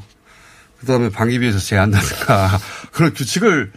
그다음에 0.80 1.10
방위비에서 1.10 1.58
제한다든가 1.58 2.58
그런 2.92 3.14
규칙을 3.14 3.72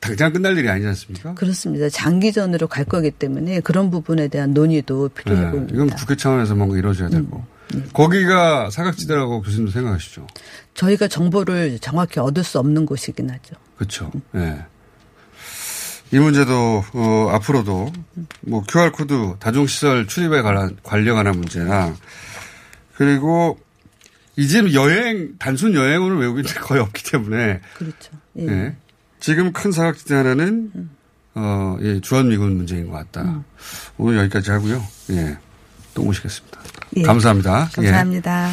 당장 0.00 0.32
끝날 0.32 0.56
일이 0.56 0.68
아니지 0.68 0.88
않습니까? 0.88 1.34
그렇습니다. 1.34 1.88
장기전으로 1.88 2.66
갈 2.66 2.84
거기 2.84 3.10
때문에 3.10 3.60
그런 3.60 3.90
부분에 3.90 4.28
대한 4.28 4.52
논의도 4.52 5.10
필요해 5.10 5.40
네, 5.40 5.50
보입니다. 5.50 5.74
음, 5.74 5.76
이건 5.76 5.90
국회 5.90 6.16
차원에서 6.16 6.54
뭔가 6.54 6.76
이루어져야 6.76 7.08
되고 7.08 7.44
거기가 7.92 8.70
사각지대라고 8.70 9.42
교수님도 9.42 9.70
생각하시죠? 9.72 10.26
저희가 10.74 11.08
정보를 11.08 11.78
정확히 11.78 12.18
얻을 12.18 12.42
수 12.42 12.58
없는 12.58 12.86
곳이긴 12.86 13.30
하죠. 13.30 13.54
그렇죠. 13.76 14.10
예. 14.34 14.64
이 16.12 16.18
문제도 16.18 16.84
어, 16.92 17.28
앞으로도 17.32 17.92
뭐 18.42 18.64
QR 18.68 18.90
코드 18.90 19.34
다중시설 19.38 20.06
출입에 20.06 20.42
관한 20.42 20.76
관련한 20.82 21.36
문제나 21.36 21.94
그리고 22.96 23.58
이제는 24.36 24.74
여행 24.74 25.36
단순 25.38 25.74
여행으로 25.74 26.18
외국인 26.18 26.44
들 26.44 26.54
거의 26.62 26.80
없기 26.80 27.04
때문에 27.10 27.60
그렇죠. 27.74 28.12
예. 28.38 28.46
예. 28.48 28.76
지금 29.20 29.52
큰 29.52 29.70
사각지대 29.70 30.14
하나는 30.14 30.70
어, 31.34 31.76
예, 31.82 32.00
주한미군 32.00 32.56
문제인 32.56 32.88
것 32.88 32.92
같다. 32.92 33.22
음. 33.22 33.44
오늘 33.98 34.18
여기까지 34.18 34.50
하고요. 34.50 34.82
예. 35.10 35.38
또 35.94 36.02
모시겠습니다. 36.02 36.60
예. 36.96 37.02
감사합니다. 37.02 37.70
예. 37.78 37.86
감사합니다. 37.86 38.50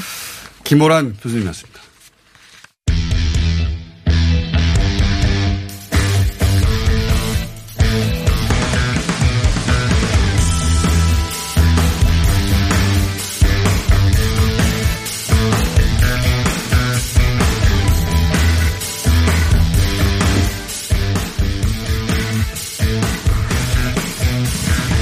김호란 0.63 1.15
교수님이었습니다. 1.21 1.76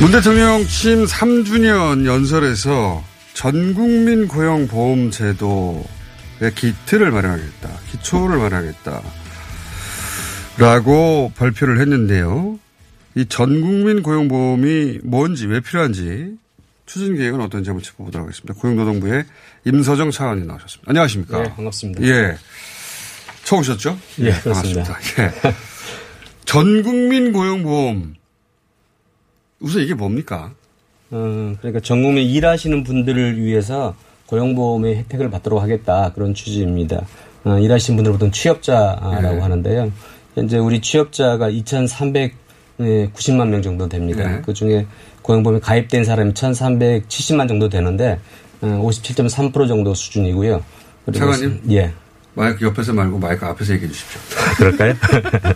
문 0.06 0.12
대통령 0.12 0.64
취임 0.68 1.04
3주년 1.04 2.06
연설에서 2.06 3.04
전국민 3.34 4.28
고용보험제도의 4.28 5.84
기틀을 6.54 7.10
마련하겠다. 7.10 7.70
기초를 7.90 8.38
마련하겠다. 8.38 9.02
라고 10.60 11.32
발표를 11.36 11.80
했는데요. 11.80 12.60
이 13.16 13.26
전국민 13.26 14.04
고용보험이 14.04 15.00
뭔지, 15.02 15.48
왜 15.48 15.60
필요한지 15.60 16.36
추진 16.86 17.16
계획은 17.16 17.42
어떤지 17.42 17.72
한번 17.72 17.82
짚어보도록 17.82 18.28
하겠습니다. 18.28 18.54
고용노동부의 18.54 19.26
임서정 19.66 20.12
차관님 20.12 20.46
나오셨습니다. 20.46 20.88
안녕하십니까? 20.88 21.42
네, 21.42 21.56
반갑습니다. 21.56 22.04
예. 22.04 22.38
처음 23.44 23.62
오셨죠? 23.62 23.98
예, 24.20 24.34
그렇습니다. 24.34 24.84
반갑습니다. 24.84 25.24
예. 25.50 25.56
전국민 26.46 27.34
고용보험. 27.34 28.18
우선 29.66 29.82
이게 29.82 29.96
뭡니까? 29.96 30.52
어, 31.10 31.56
그러니까 31.60 31.80
전 31.80 32.04
국민 32.04 32.30
일하시는 32.30 32.84
분들을 32.84 33.42
위해서 33.42 33.96
고용보험의 34.28 34.98
혜택을 34.98 35.32
받도록 35.32 35.60
하겠다 35.60 36.12
그런 36.14 36.36
취지입니다. 36.36 37.04
어, 37.44 37.58
일하시는 37.58 37.98
분들 37.98 38.12
보통 38.12 38.30
취업자라고 38.30 39.22
네. 39.22 39.40
하는데요. 39.40 39.92
현재 40.36 40.60
우리 40.60 40.82
취업자가 40.82 41.50
2,390만 41.50 43.48
명 43.48 43.64
정도 43.64 43.90
됩니다. 43.90 44.30
네. 44.30 44.42
그 44.46 44.54
중에 44.54 44.86
고용보험에 45.24 45.60
가입된 45.62 46.06
사람이 46.06 46.34
1,370만 46.34 47.48
정도 47.48 47.68
되는데 47.68 48.20
57.3% 48.62 49.68
정도 49.68 49.96
수준이고요. 49.96 50.64
그리고 51.06 51.20
차관님? 51.20 51.62
예. 51.72 51.92
마이크 52.36 52.66
옆에서 52.66 52.94
말고 52.94 53.18
마이크 53.20 53.46
앞에서 53.46 53.74
얘기해 53.74 53.92
주십시오. 53.92 54.20
그럴까요? 54.58 54.94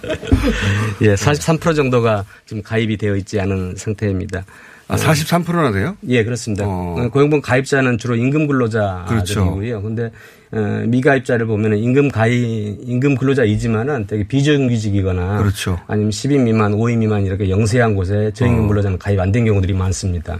예, 1.02 1.14
43% 1.16 1.76
정도가 1.76 2.26
지금 2.46 2.64
가입이 2.64 2.98
되어 2.98 3.16
있지 3.18 3.40
않은 3.40 3.76
상태입니다. 3.78 4.46
아, 4.88 4.96
43%나 4.96 5.72
돼요? 5.72 5.96
예, 6.08 6.24
그렇습니다. 6.24 6.64
어. 6.68 7.10
고용보험 7.12 7.42
가입자는 7.42 8.00
주로 8.00 8.16
임금 8.16 8.48
근로자들이고요. 8.48 9.06
그렇죠. 9.08 9.82
근데 9.84 10.10
어, 10.52 10.84
미가입자를 10.88 11.46
보면은 11.46 11.78
임금 11.78 12.10
가입 12.10 12.34
임금 12.82 13.16
근로자이지만은 13.18 14.08
되게 14.08 14.28
비정규직이거나 14.28 15.38
그렇죠. 15.38 15.80
아니면 15.88 16.10
10인 16.10 16.40
미만, 16.42 16.72
5인 16.72 16.98
미만 16.98 17.24
이렇게 17.24 17.50
영세한 17.52 17.94
곳에 17.94 18.32
저임금 18.34 18.64
어. 18.66 18.68
근로자는 18.68 18.98
가입 18.98 19.20
안 19.20 19.32
된 19.32 19.46
경우들이 19.46 19.74
많습니다. 19.74 20.40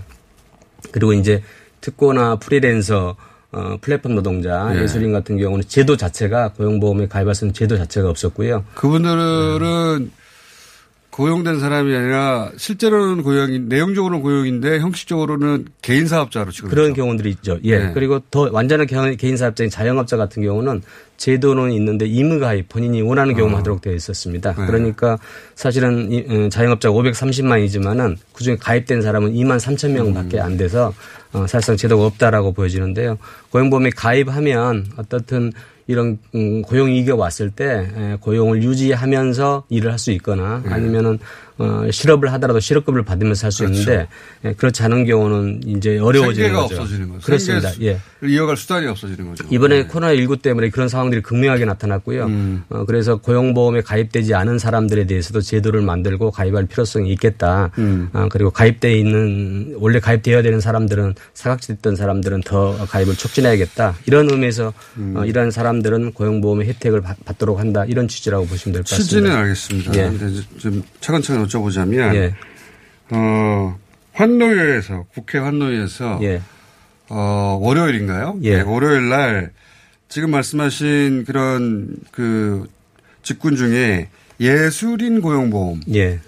그리고 0.92 1.14
이제 1.14 1.44
특고나 1.82 2.38
프리랜서 2.38 3.16
어, 3.52 3.78
플랫폼 3.82 4.14
노동자, 4.16 4.72
예. 4.76 4.82
예. 4.84 4.88
술인 4.88 5.12
같은 5.12 5.38
경우는 5.38 5.64
제도 5.68 5.98
자체가 5.98 6.50
고용보험에 6.50 7.08
가입할 7.08 7.34
수 7.34 7.46
있는 7.46 7.54
제도 7.54 7.78
자체가 7.78 8.10
없었고요. 8.10 8.64
그분들은 8.76 10.12
고용된 11.10 11.60
사람이 11.60 11.94
아니라 11.94 12.50
실제로는 12.56 13.24
고용인, 13.24 13.68
내용적으로는 13.68 14.22
고용인데 14.22 14.80
형식적으로는 14.80 15.66
개인 15.82 16.08
사업자로 16.08 16.52
지금. 16.52 16.70
그런 16.70 16.94
경우들이 16.94 17.30
있죠. 17.32 17.60
예. 17.64 17.78
네. 17.80 17.92
그리고 17.94 18.22
더 18.32 18.48
완전한 18.52 18.86
개- 18.88 19.16
개인 19.16 19.36
사업자인 19.36 19.70
자영업자 19.70 20.16
같은 20.16 20.44
경우는 20.44 20.82
제도는 21.18 21.72
있는데 21.74 22.06
임의 22.06 22.40
가입 22.40 22.70
본인이 22.70 23.02
원하는 23.02 23.36
경우만 23.36 23.60
하도록 23.60 23.82
되어 23.82 23.94
있었습니다. 23.96 24.52
아. 24.52 24.62
네. 24.62 24.68
그러니까 24.68 25.18
사실은 25.56 26.10
이, 26.10 26.24
어, 26.30 26.48
자영업자가 26.50 26.96
530만이지만은 26.96 28.16
그중에 28.32 28.56
가입된 28.58 29.02
사람은 29.02 29.34
2만 29.34 29.58
3천 29.60 29.92
명밖에 29.92 30.40
안 30.40 30.56
돼서 30.56 30.94
어, 31.34 31.46
사실상 31.48 31.78
제도가 31.78 32.06
없다라고 32.06 32.54
보여지는데요. 32.54 33.18
고용보험에 33.52 33.92
가입하면 33.92 34.88
어떻든 34.98 35.52
이런 35.90 36.20
음, 36.36 36.62
고용 36.62 36.92
이익이 36.92 37.10
왔을 37.12 37.50
때 37.50 37.90
에, 37.98 38.18
고용을 38.22 38.62
유지하면서 38.62 39.64
일을 39.70 39.92
할 39.92 39.98
수 40.00 40.12
있거나 40.12 40.62
네. 40.64 40.72
아니면은 40.72 41.20
어, 41.58 41.92
실업을 41.92 42.32
하더라도 42.34 42.62
실업급을 42.62 43.04
받으면서 43.04 43.48
할수 43.48 43.66
그렇죠. 43.66 43.82
있는데 43.82 44.08
에, 44.46 44.54
그렇지 44.54 44.82
않은 44.84 45.04
경우는 45.06 45.62
이제 45.66 45.98
어려워지는 45.98 46.54
거죠. 46.54 46.76
없어지는 46.76 47.10
거죠. 47.10 47.26
그렇습니다. 47.26 47.70
예. 47.82 48.00
이어갈 48.24 48.56
수단이 48.56 48.88
없어지는 48.88 49.30
거죠. 49.30 49.44
이번에 49.50 49.82
네. 49.84 49.88
코로나 49.88 50.14
19 50.16 50.38
때문에 50.38 50.70
그런 50.70 50.88
상황들이 50.88 51.22
극명하게 51.22 51.66
나타났고요. 51.66 52.26
음. 52.28 52.64
어, 52.70 52.86
그래서 52.86 53.18
고용보험에 53.18 53.82
가입되지 53.82 54.36
않은 54.36 54.58
사람들에 54.58 55.06
대해서도 55.06 55.42
제도를 55.42 55.82
만들고 55.82 56.32
가입할 56.32 56.66
필요성이 56.68 57.12
있겠다. 57.12 57.72
음. 57.78 58.10
어, 58.14 58.28
그리고 58.32 58.52
가입돼 58.52 58.98
있는 58.98 59.76
원래 59.80 60.00
가입되어야 60.00 60.42
되는 60.42 60.62
사람들은 60.62 61.16
사각지됐던 61.34 61.98
사람들은 61.98 62.42
더 62.44 62.78
가입을 62.86 63.16
촉진해야겠다. 63.18 63.96
이런 64.06 64.30
의미에서 64.30 64.72
음. 64.96 65.16
어, 65.18 65.26
이러한 65.26 65.52
사람 65.52 65.79
들은 65.82 66.14
고용보험의 66.14 66.68
혜택을 66.68 67.02
받, 67.02 67.18
받도록 67.26 67.60
한다. 67.60 67.86
이런 67.86 68.08
취지라고 68.08 68.46
보시면 68.46 68.74
될 68.74 68.84
것 68.84 68.90
같습니다. 68.90 69.04
취지는 69.10 69.32
알겠습니다. 69.36 69.94
예. 69.96 70.18
근데 70.18 70.42
좀 70.58 70.84
차근차근 71.02 71.46
여쭤보자면, 71.48 72.16
예. 72.16 72.36
어, 73.12 73.78
환노위에서, 74.14 75.06
국회 75.14 75.38
환노위에서, 75.40 76.20
예. 76.24 76.42
어, 77.10 77.58
월요일인가요? 77.62 78.40
예. 78.44 78.58
네, 78.58 78.62
월요일 78.62 79.10
날 79.10 79.52
지금 80.10 80.32
말씀하신 80.32 81.26
그런 81.26 81.96
그 82.12 82.68
직군 83.24 83.56
중에 83.56 84.10
예술인 84.40 85.22
고용보험에 85.22 85.82
예. 85.94 86.20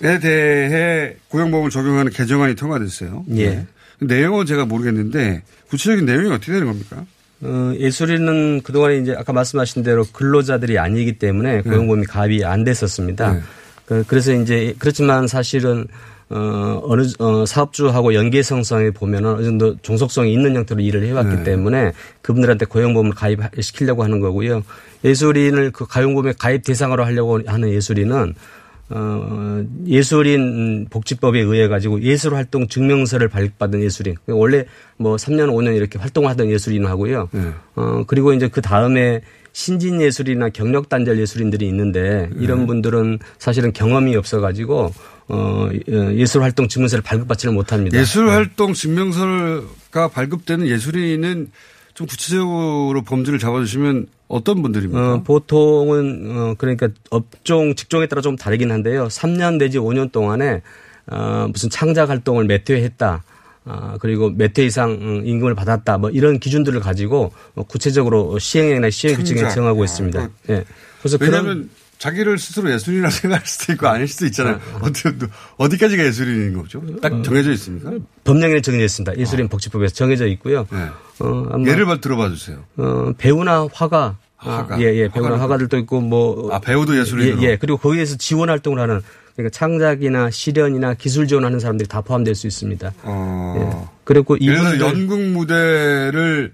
대해 0.00 1.14
고용보험을 1.28 1.70
적용하는 1.70 2.12
개정안이 2.12 2.54
통과됐어요. 2.54 3.24
예. 3.36 3.48
네. 3.50 3.66
내용은 4.00 4.46
제가 4.46 4.64
모르겠는데 4.64 5.42
구체적인 5.70 6.04
내용이 6.06 6.30
어떻게 6.30 6.52
되는 6.52 6.66
겁니까? 6.68 7.04
어, 7.40 7.72
예술인은 7.78 8.62
그동안에 8.62 8.98
이제 8.98 9.14
아까 9.16 9.32
말씀하신 9.32 9.82
대로 9.82 10.04
근로자들이 10.12 10.78
아니기 10.78 11.18
때문에 11.18 11.62
고용보험이 11.62 12.06
가입이 12.06 12.44
안 12.44 12.64
됐었습니다. 12.64 13.32
네. 13.32 13.40
그, 13.86 14.04
그래서 14.06 14.32
이제 14.32 14.74
그렇지만 14.78 15.26
사실은 15.26 15.86
어, 16.30 16.82
어느, 16.84 17.06
어, 17.20 17.46
사업주하고 17.46 18.12
연계성상에 18.12 18.90
보면은 18.90 19.30
어느 19.30 19.44
정도 19.44 19.76
종속성이 19.80 20.32
있는 20.32 20.56
형태로 20.56 20.80
일을 20.80 21.06
해왔기 21.06 21.36
네. 21.36 21.42
때문에 21.44 21.92
그분들한테 22.20 22.66
고용보험을 22.66 23.12
가입시키려고 23.12 24.04
하는 24.04 24.20
거고요. 24.20 24.62
예술인을 25.04 25.70
그 25.70 25.86
고용보험에 25.86 26.34
가입 26.38 26.64
대상으로 26.64 27.04
하려고 27.04 27.40
하는 27.46 27.70
예술인은 27.70 28.34
어, 28.90 29.62
예술인 29.86 30.86
복지법에 30.88 31.40
의해 31.40 31.68
가지고 31.68 32.00
예술 32.02 32.34
활동 32.34 32.68
증명서를 32.68 33.28
발급받은 33.28 33.82
예술인. 33.82 34.16
원래 34.26 34.64
뭐 34.96 35.16
3년, 35.16 35.50
5년 35.50 35.76
이렇게 35.76 35.98
활동을 35.98 36.30
하던 36.30 36.48
예술인하고요. 36.50 37.28
네. 37.32 37.52
어, 37.76 38.04
그리고 38.06 38.32
이제 38.32 38.48
그 38.48 38.62
다음에 38.62 39.20
신진 39.52 40.00
예술이나 40.00 40.50
경력 40.50 40.88
단절 40.88 41.18
예술인들이 41.18 41.66
있는데 41.66 42.30
이런 42.38 42.66
분들은 42.66 43.18
사실은 43.38 43.72
경험이 43.72 44.14
없어 44.14 44.40
가지고 44.40 44.92
어, 45.26 45.68
예술 45.88 46.42
활동 46.42 46.68
증명서를 46.68 47.02
발급받지를 47.02 47.52
못합니다. 47.52 47.98
예술 47.98 48.28
활동 48.28 48.72
증명서가 48.72 50.08
발급되는 50.12 50.66
예술인은 50.66 51.50
좀 51.94 52.06
구체적으로 52.06 53.02
범죄를 53.02 53.40
잡아주시면 53.40 54.06
어떤 54.28 54.62
분들입니까? 54.62 55.14
어, 55.14 55.22
보통은 55.22 56.30
어, 56.30 56.54
그러니까 56.58 56.88
업종 57.10 57.74
직종에 57.74 58.06
따라 58.06 58.20
좀 58.22 58.36
다르긴 58.36 58.70
한데요. 58.70 59.08
3년 59.08 59.56
내지 59.58 59.78
5년 59.78 60.12
동안에 60.12 60.62
어, 61.10 61.48
무슨 61.50 61.70
창작 61.70 62.10
활동을 62.10 62.44
몇 62.44 62.68
회 62.70 62.82
했다. 62.82 63.24
아, 63.64 63.96
그리고 64.00 64.30
몇 64.30 64.58
회 64.58 64.64
이상 64.64 64.92
음, 64.92 65.22
임금을 65.26 65.54
받았다. 65.54 65.98
뭐 65.98 66.10
이런 66.10 66.38
기준들을 66.38 66.78
가지고 66.80 67.32
어, 67.54 67.62
구체적으로 67.64 68.38
시행령이나 68.38 68.90
시행 68.90 69.16
규칙에 69.16 69.40
창작. 69.40 69.54
정하고 69.54 69.82
아, 69.82 69.84
있습니다. 69.84 70.28
그- 70.46 70.52
예. 70.52 70.64
그래서 71.00 71.16
왜냐하면 71.20 71.54
그런 71.54 71.70
자기를 71.98 72.38
스스로 72.38 72.70
예술인이라 72.72 73.10
생각할 73.10 73.46
수도 73.46 73.72
있고 73.72 73.88
아닐 73.88 74.06
수도 74.08 74.26
있잖아요. 74.26 74.60
어떻게, 74.80 75.10
어디 75.56 75.76
까지가 75.78 76.04
예술인인 76.04 76.56
거죠? 76.60 76.80
딱 77.02 77.22
정해져 77.24 77.50
있습니까? 77.52 77.92
법령에 78.24 78.60
정해져 78.60 78.84
있습니다. 78.84 79.18
예술인 79.18 79.48
복지법에서 79.48 79.94
정해져 79.94 80.26
있고요. 80.28 80.66
네. 80.70 80.78
어, 81.20 81.50
예를 81.66 81.86
봐 81.86 82.00
들어봐 82.00 82.28
주세요. 82.30 82.58
어, 82.76 83.12
배우나 83.18 83.66
화가, 83.72 84.16
화가. 84.36 84.74
아, 84.76 84.80
예, 84.80 84.84
예, 84.94 85.08
배우나 85.08 85.38
화가들도 85.40 85.76
있고 85.78 86.00
뭐 86.00 86.52
아, 86.52 86.60
배우도 86.60 86.96
예술인으로? 86.98 87.42
예, 87.42 87.50
예. 87.50 87.56
그리고 87.56 87.76
거기에서 87.78 88.16
지원 88.16 88.48
활동을 88.50 88.78
하는 88.78 89.00
그러니까 89.34 89.56
창작이나 89.56 90.30
실현이나 90.30 90.94
기술 90.94 91.26
지원하는 91.26 91.58
사람들이 91.60 91.88
다 91.88 92.00
포함될 92.00 92.34
수 92.36 92.46
있습니다. 92.46 92.92
어. 93.02 93.92
그리고 94.04 94.36
예를 94.40 94.56
들어 94.58 94.68
이분들 94.74 94.86
연극 94.86 95.20
무대를 95.32 96.52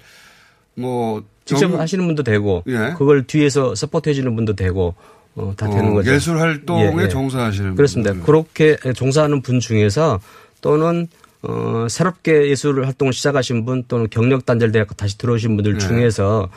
뭐 0.74 1.22
직접 1.44 1.64
연극- 1.64 1.80
하시는 1.80 2.04
분도 2.06 2.22
되고 2.22 2.62
예. 2.68 2.94
그걸 2.96 3.26
뒤에서 3.26 3.74
support 3.74 4.08
해주는 4.08 4.34
분도 4.34 4.54
되고 4.56 4.94
어, 5.36 5.52
다 5.56 5.68
되는 5.68 5.90
어, 5.90 5.94
거죠. 5.94 6.12
예술 6.12 6.38
활동에 6.38 6.92
예, 6.96 7.02
예. 7.02 7.08
종사하시는 7.08 7.74
그렇습니다. 7.74 8.12
분들. 8.12 8.26
그렇게 8.26 8.76
종사하는 8.94 9.42
분 9.42 9.60
중에서 9.60 10.20
또는 10.60 11.08
어, 11.42 11.86
새롭게 11.88 12.48
예술 12.48 12.84
활동을 12.84 13.12
시작하신 13.12 13.64
분 13.64 13.84
또는 13.86 14.08
경력 14.10 14.46
단절돼 14.46 14.86
다시 14.96 15.18
들어오신 15.18 15.56
분들 15.56 15.74
네. 15.74 15.78
중에서 15.78 16.48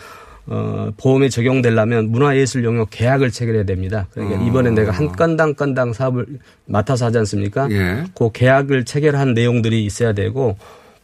어, 0.46 0.92
보험에 0.98 1.28
적용되려면 1.28 2.10
문화예술 2.10 2.64
영역 2.64 2.90
계약을 2.90 3.32
체결해야 3.32 3.66
됩니다. 3.66 4.08
그러니까 4.12 4.40
어. 4.40 4.48
이번에 4.48 4.72
내가 4.72 4.92
한 4.92 5.12
건당 5.12 5.56
건당 5.56 5.92
사업을 5.92 6.26
맡아서 6.66 7.06
하지 7.06 7.18
않습니까? 7.18 7.68
예. 7.72 8.06
그 8.16 8.32
계약을 8.32 8.86
체결한 8.86 9.34
내용들이 9.34 9.84
있어야 9.84 10.14
되고 10.14 10.58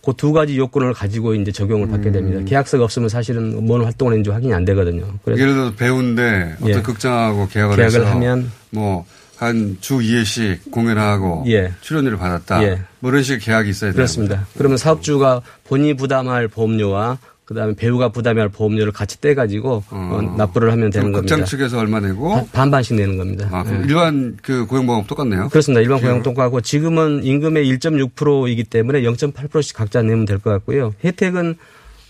그 0.05 0.13
두 0.13 0.33
가지 0.33 0.57
요건을 0.57 0.93
가지고 0.93 1.33
이제 1.33 1.51
적용을 1.51 1.87
받게 1.87 2.11
됩니다. 2.11 2.39
음. 2.39 2.45
계약서가 2.45 2.83
없으면 2.83 3.09
사실은 3.09 3.65
뭔 3.65 3.83
활동을 3.85 4.13
했는지 4.13 4.29
확인이 4.29 4.53
안 4.53 4.65
되거든요. 4.65 5.05
그래서 5.23 5.41
예를 5.41 5.53
들어 5.53 5.71
배우인데 5.71 6.55
어떤 6.61 6.69
예. 6.69 6.81
극장하고 6.81 7.47
계약을, 7.47 7.75
계약을 7.77 8.07
하면 8.07 8.51
뭐 8.71 9.05
한 9.39 9.77
주 9.81 9.97
2회씩 9.97 10.71
공연하고 10.71 11.43
예. 11.47 11.71
출연료를 11.81 12.17
받았다. 12.17 12.63
예. 12.63 12.79
뭐 12.99 13.11
이런 13.11 13.23
식의 13.23 13.39
계약이 13.39 13.69
있어야 13.71 13.89
돼요. 13.91 13.95
그렇습니다. 13.95 14.45
그러면 14.57 14.77
사업주가 14.77 15.41
본인이 15.65 15.95
부담할 15.95 16.47
보험료와 16.47 17.17
그다음에 17.45 17.75
배우가 17.75 18.09
부담할 18.09 18.49
보험료를 18.49 18.93
같이 18.93 19.19
떼가지고 19.19 19.83
어, 19.89 20.35
납부를 20.37 20.71
하면 20.71 20.89
되는 20.89 21.11
겁니다. 21.11 21.35
극장 21.35 21.45
측에서 21.45 21.77
얼마 21.77 21.99
내고 21.99 22.29
반- 22.31 22.47
반반씩 22.51 22.95
내는 22.95 23.17
겁니다. 23.17 23.49
아, 23.51 23.63
그럼 23.63 23.81
예. 23.81 23.85
일반 23.87 24.37
그 24.41 24.65
고용보험 24.65 25.05
똑같네요. 25.07 25.49
그렇습니다. 25.49 25.81
일반? 25.81 25.99
고용 25.99 26.23
통과하고 26.23 26.61
지금은 26.61 27.23
임금의 27.23 27.65
1.6%이기 27.77 28.63
때문에 28.63 29.01
0.8%씩 29.01 29.75
각자 29.75 30.01
내면 30.01 30.23
될 30.25 30.39
것 30.39 30.51
같고요. 30.51 30.93
혜택은 31.03 31.55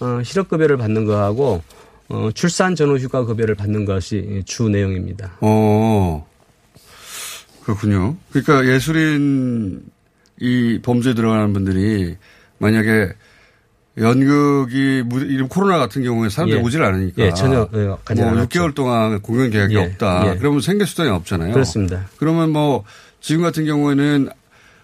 어, 0.02 0.22
실업급여를 0.24 0.78
받는 0.78 1.06
거하고 1.06 1.64
어, 2.10 2.30
출산 2.36 2.76
전후 2.76 2.98
휴가 2.98 3.26
급여를 3.26 3.56
받는 3.56 3.86
것이 3.86 4.44
주 4.46 4.70
내용입니다. 4.70 5.38
어. 5.42 6.28
그렇군요. 7.64 8.16
그러니까 8.32 8.66
예술인 8.72 9.82
이 10.40 10.80
범죄에 10.84 11.14
들어가는 11.14 11.54
분들이 11.54 12.16
만약에 12.58 13.10
연극이 13.98 15.04
무- 15.06 15.20
이런 15.22 15.48
코로나 15.48 15.78
같은 15.78 16.04
경우에 16.04 16.30
사람들이 16.30 16.60
예. 16.60 16.64
오질 16.64 16.82
않으니까. 16.84 17.24
예, 17.24 17.34
전혀, 17.34 17.68
예, 17.74 17.78
뭐 17.86 17.98
않았죠. 18.08 18.46
6개월 18.48 18.74
동안 18.74 19.22
공연 19.22 19.50
계약이 19.52 19.76
예, 19.76 19.80
없다. 19.80 20.34
예. 20.34 20.38
그러면 20.38 20.62
생계 20.62 20.86
수단이 20.86 21.10
없잖아요. 21.10 21.54
그렇습니다. 21.54 22.08
그러면 22.18 22.52
뭐 22.52 22.84
지금 23.22 23.44
같은 23.44 23.66
경우에는 23.66 24.30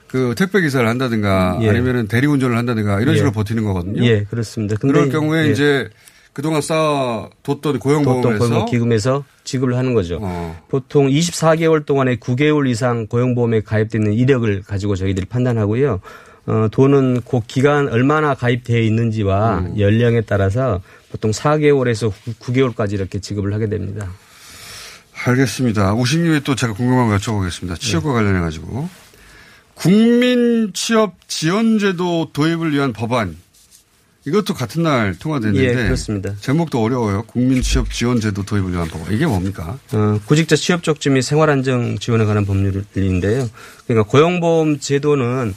그 0.07 0.33
택배 0.37 0.61
기사를 0.61 0.87
한다든가 0.87 1.57
예. 1.61 1.69
아니면은 1.69 2.07
대리운전을 2.07 2.55
한다든가 2.57 2.99
이런 3.01 3.13
예. 3.13 3.17
식으로 3.17 3.31
버티는 3.31 3.63
거거든요. 3.63 4.03
예, 4.03 4.23
그렇습니다. 4.25 4.75
그럴 4.79 5.09
경우에 5.09 5.47
예. 5.47 5.51
이제 5.51 5.89
그동안 6.33 6.61
쌓아뒀던 6.61 7.79
고용보험에서 7.79 8.37
고용보험 8.37 8.65
기금에서 8.67 9.23
지급을 9.43 9.75
하는 9.75 9.93
거죠. 9.95 10.19
어. 10.21 10.57
보통 10.69 11.07
24개월 11.09 11.85
동안에 11.85 12.17
9개월 12.17 12.69
이상 12.69 13.07
고용보험에 13.07 13.61
가입되는 13.61 14.13
이력을 14.13 14.61
가지고 14.61 14.95
저희들이 14.95 15.25
판단하고요. 15.25 15.99
어, 16.49 16.67
돈은 16.71 17.21
그 17.29 17.41
기간 17.45 17.87
얼마나 17.89 18.33
가입되어 18.33 18.79
있는지와 18.81 19.59
음. 19.59 19.79
연령에 19.79 20.21
따라서 20.21 20.81
보통 21.11 21.29
4개월에서 21.29 22.11
9개월까지 22.39 22.93
이렇게 22.93 23.19
지급을 23.19 23.53
하게 23.53 23.69
됩니다. 23.69 24.09
알겠습니다. 25.13 25.93
우식님이 25.93 26.41
또 26.43 26.55
제가 26.55 26.73
궁금한 26.73 27.09
거 27.09 27.17
여쭤보겠습니다. 27.17 27.79
취업과 27.79 28.13
관련해 28.13 28.39
가지고 28.39 28.89
국민 29.75 30.71
취업 30.73 31.15
지원제도 31.27 32.31
도입을 32.33 32.73
위한 32.73 32.93
법안 32.93 33.37
이것도 34.25 34.53
같은 34.55 34.83
날 34.83 35.15
통과됐는데 35.19 35.69
예, 35.69 35.73
그렇습니다. 35.83 36.33
제목도 36.41 36.81
어려워요. 36.81 37.23
국민 37.27 37.61
취업 37.61 37.91
지원제도 37.91 38.43
도입을 38.43 38.71
위한 38.71 38.87
법안 38.87 39.13
이게 39.13 39.27
뭡니까? 39.27 39.77
어, 39.93 40.19
구직자 40.25 40.55
취업 40.55 40.83
적지 40.83 41.11
및 41.11 41.21
생활안정 41.21 41.99
지원에 41.99 42.25
관한 42.25 42.45
법률인데요. 42.45 43.49
그러니까 43.85 44.09
고용보험 44.09 44.79
제도는 44.79 45.53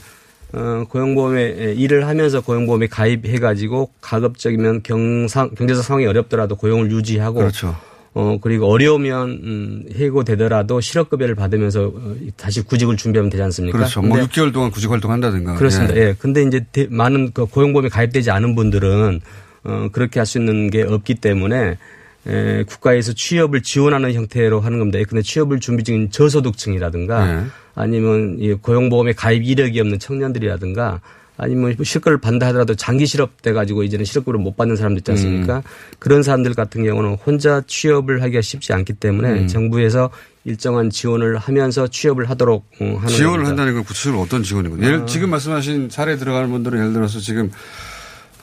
어, 0.52 0.84
고용보험에 0.88 1.74
일을 1.76 2.06
하면서 2.06 2.40
고용보험에 2.40 2.86
가입해 2.88 3.38
가지고 3.38 3.90
가급적이면 4.00 4.82
경상 4.82 5.50
경제적 5.56 5.82
상황이 5.84 6.06
어렵더라도 6.06 6.56
고용을 6.56 6.90
유지하고 6.90 7.38
그렇죠. 7.38 7.74
어 8.14 8.36
그리고 8.42 8.66
어려우면 8.66 9.30
음, 9.42 9.84
해고되더라도 9.96 10.82
실업급여를 10.82 11.34
받으면서 11.34 11.84
어, 11.94 12.14
다시 12.36 12.60
구직을 12.60 12.98
준비하면 12.98 13.30
되지 13.30 13.42
않습니까? 13.44 13.78
그렇죠. 13.78 14.02
뭐 14.02 14.18
근데 14.18 14.26
6개월 14.30 14.52
동안 14.52 14.70
구직 14.70 14.90
활동한다든가. 14.90 15.54
그렇습니다. 15.54 15.96
예. 15.96 16.00
예. 16.08 16.14
근데 16.18 16.42
이제 16.42 16.62
대- 16.72 16.86
많은 16.90 17.30
그 17.32 17.46
고용보험에 17.46 17.88
가입되지 17.88 18.30
않은 18.30 18.54
분들은 18.54 19.20
어, 19.64 19.88
그렇게 19.92 20.20
할 20.20 20.26
수 20.26 20.38
있는 20.38 20.68
게 20.68 20.82
없기 20.82 21.14
때문에 21.14 21.78
에, 22.26 22.62
국가에서 22.64 23.14
취업을 23.14 23.62
지원하는 23.62 24.12
형태로 24.12 24.60
하는 24.60 24.78
겁니다. 24.78 24.98
근데 25.08 25.22
취업을 25.22 25.58
준비 25.60 25.82
중인 25.82 26.10
저소득층이라든가 26.10 27.24
네. 27.24 27.46
아니면 27.74 28.37
이 28.38 28.52
고용보험에 28.54 29.12
가입 29.12 29.44
이력이 29.44 29.80
없는 29.80 29.98
청년들이라든가 29.98 31.00
아니면 31.38 31.74
실업을 31.82 32.18
받는다 32.18 32.46
하더라도 32.48 32.74
장기 32.74 33.06
실업돼 33.06 33.52
가지고 33.52 33.82
이제는 33.82 34.04
실업급여를 34.04 34.38
못 34.38 34.56
받는 34.56 34.76
사람들 34.76 35.00
있지 35.00 35.11
않습니까? 35.12 35.56
음. 35.58 35.62
그런 35.98 36.22
사람들 36.22 36.54
같은 36.54 36.85
경우는 36.85 37.14
혼자 37.14 37.62
취업을 37.66 38.22
하기가 38.22 38.42
쉽지 38.42 38.72
않기 38.72 38.94
때문에 38.94 39.40
음. 39.40 39.48
정부에서 39.48 40.11
일정한 40.44 40.90
지원을 40.90 41.38
하면서 41.38 41.87
취업을 41.88 42.28
하도록 42.30 42.64
어, 42.80 42.85
하는 42.85 43.08
지원을 43.08 43.44
겁니다. 43.44 43.48
한다는 43.48 43.74
건 43.74 43.85
구체적으로 43.85 44.20
어떤 44.22 44.42
지원이거든요. 44.42 44.87
예를 44.87 45.06
지금 45.06 45.30
말씀하신 45.30 45.88
사례 45.90 46.16
들어가는 46.16 46.50
분들은 46.50 46.78
예를 46.78 46.92
들어서 46.92 47.18
지금 47.18 47.50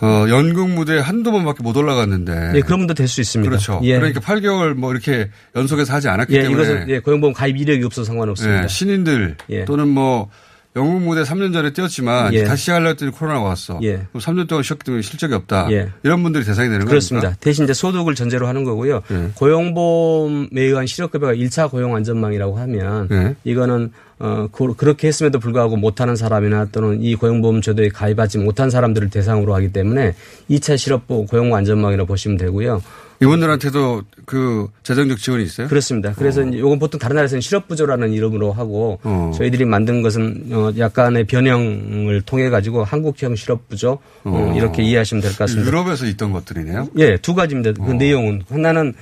어, 0.02 0.26
연극 0.30 0.70
무대에 0.70 1.00
한두 1.00 1.32
번밖에 1.32 1.62
못 1.64 1.76
올라갔는데. 1.76 2.54
예, 2.56 2.62
그런 2.62 2.80
분도 2.80 2.94
될 2.94 3.08
수 3.08 3.20
있습니다. 3.22 3.50
그렇죠. 3.50 3.80
예. 3.84 3.98
그러니까 3.98 4.20
8개월 4.22 4.74
뭐 4.74 4.92
이렇게 4.92 5.30
연속해서 5.56 5.94
하지 5.94 6.08
않았기 6.10 6.34
예, 6.36 6.44
때문에. 6.44 6.64
이것은 6.64 6.90
예, 6.90 7.00
고용보험 7.00 7.34
가입 7.34 7.58
이력이 7.58 7.84
없어서 7.84 8.06
상관없습니다. 8.06 8.64
예, 8.64 8.68
신인들 8.68 9.36
예. 9.50 9.66
또는 9.66 9.88
뭐 9.90 10.30
영국 10.76 11.02
무대 11.02 11.24
3년 11.24 11.52
전에 11.52 11.74
뛰었지만 11.74 12.32
예. 12.34 12.44
다시 12.44 12.62
시작하려 12.62 12.90
했더니 12.90 13.12
코로나가 13.12 13.42
왔어. 13.48 13.80
예. 13.82 13.94
그럼 14.12 14.22
3년 14.22 14.48
동안 14.48 14.64
쉬었기 14.64 14.86
때문에 14.86 15.02
실적이 15.02 15.34
없다. 15.34 15.68
예. 15.72 15.90
이런 16.04 16.22
분들이 16.24 16.46
대상이 16.46 16.70
되는 16.70 16.86
그렇습니다. 16.86 17.30
겁니까? 17.30 17.40
대신 17.42 17.64
이제 17.64 17.74
소득을 17.74 18.14
전제로 18.16 18.48
하는 18.48 18.64
거고요. 18.64 19.02
예. 19.12 19.30
고용보험에 19.34 20.48
의한 20.62 20.86
실업급여가 20.86 21.34
1차 21.34 21.70
고용 21.72 21.96
안전망이라고 21.96 22.58
하면 22.60 23.08
예. 23.12 23.36
이거는 23.44 23.92
어 24.20 24.48
그- 24.52 24.74
그렇게 24.76 25.08
했음에도 25.08 25.40
불구하고 25.40 25.78
못하는 25.78 26.16
사람이나 26.18 26.66
또는 26.72 27.02
이 27.02 27.16
고용보험 27.16 27.62
제도에 27.62 27.88
가입하지 27.90 28.38
못한 28.40 28.70
사람들을 28.70 29.10
대상으로 29.10 29.56
하기 29.56 29.72
때문에 29.72 30.14
2차 30.50 30.78
실업보 30.78 31.26
고용 31.28 31.56
안전망이라고 31.56 32.06
보시면 32.08 32.38
되고요. 32.38 32.82
이분들한테도 33.22 34.04
그 34.26 34.68
재정적 34.84 35.18
지원이 35.18 35.44
있어요? 35.44 35.68
그렇습니다. 35.68 36.14
그래서 36.14 36.42
이제 36.42 36.58
이건 36.58 36.80
보통 36.80 37.00
다른 37.00 37.16
나라에서는 37.16 37.42
실업부조라는 37.42 38.14
이름으로 38.14 38.52
하고 38.54 39.00
어. 39.04 39.32
저희들이 39.36 39.66
만든 39.66 40.02
것은 40.02 40.48
어 40.52 40.72
약간의 40.78 41.26
변형을 41.26 42.22
통해 42.22 42.50
가지고 42.50 42.84
한국형 42.84 43.36
실업부조 43.36 43.92
어, 43.92 44.00
어. 44.26 44.54
이렇게 44.56 44.84
이해하시면 44.84 45.22
될 45.22 45.32
것 45.32 45.38
같습니다. 45.40 45.68
유럽에서 45.70 46.06
있던 46.08 46.32
것들이네요. 46.32 46.90
예, 46.98 47.18
두 47.18 47.36
가지입니다. 47.36 47.72
그 47.86 47.92
내용은 47.92 48.42
하나는 48.50 48.94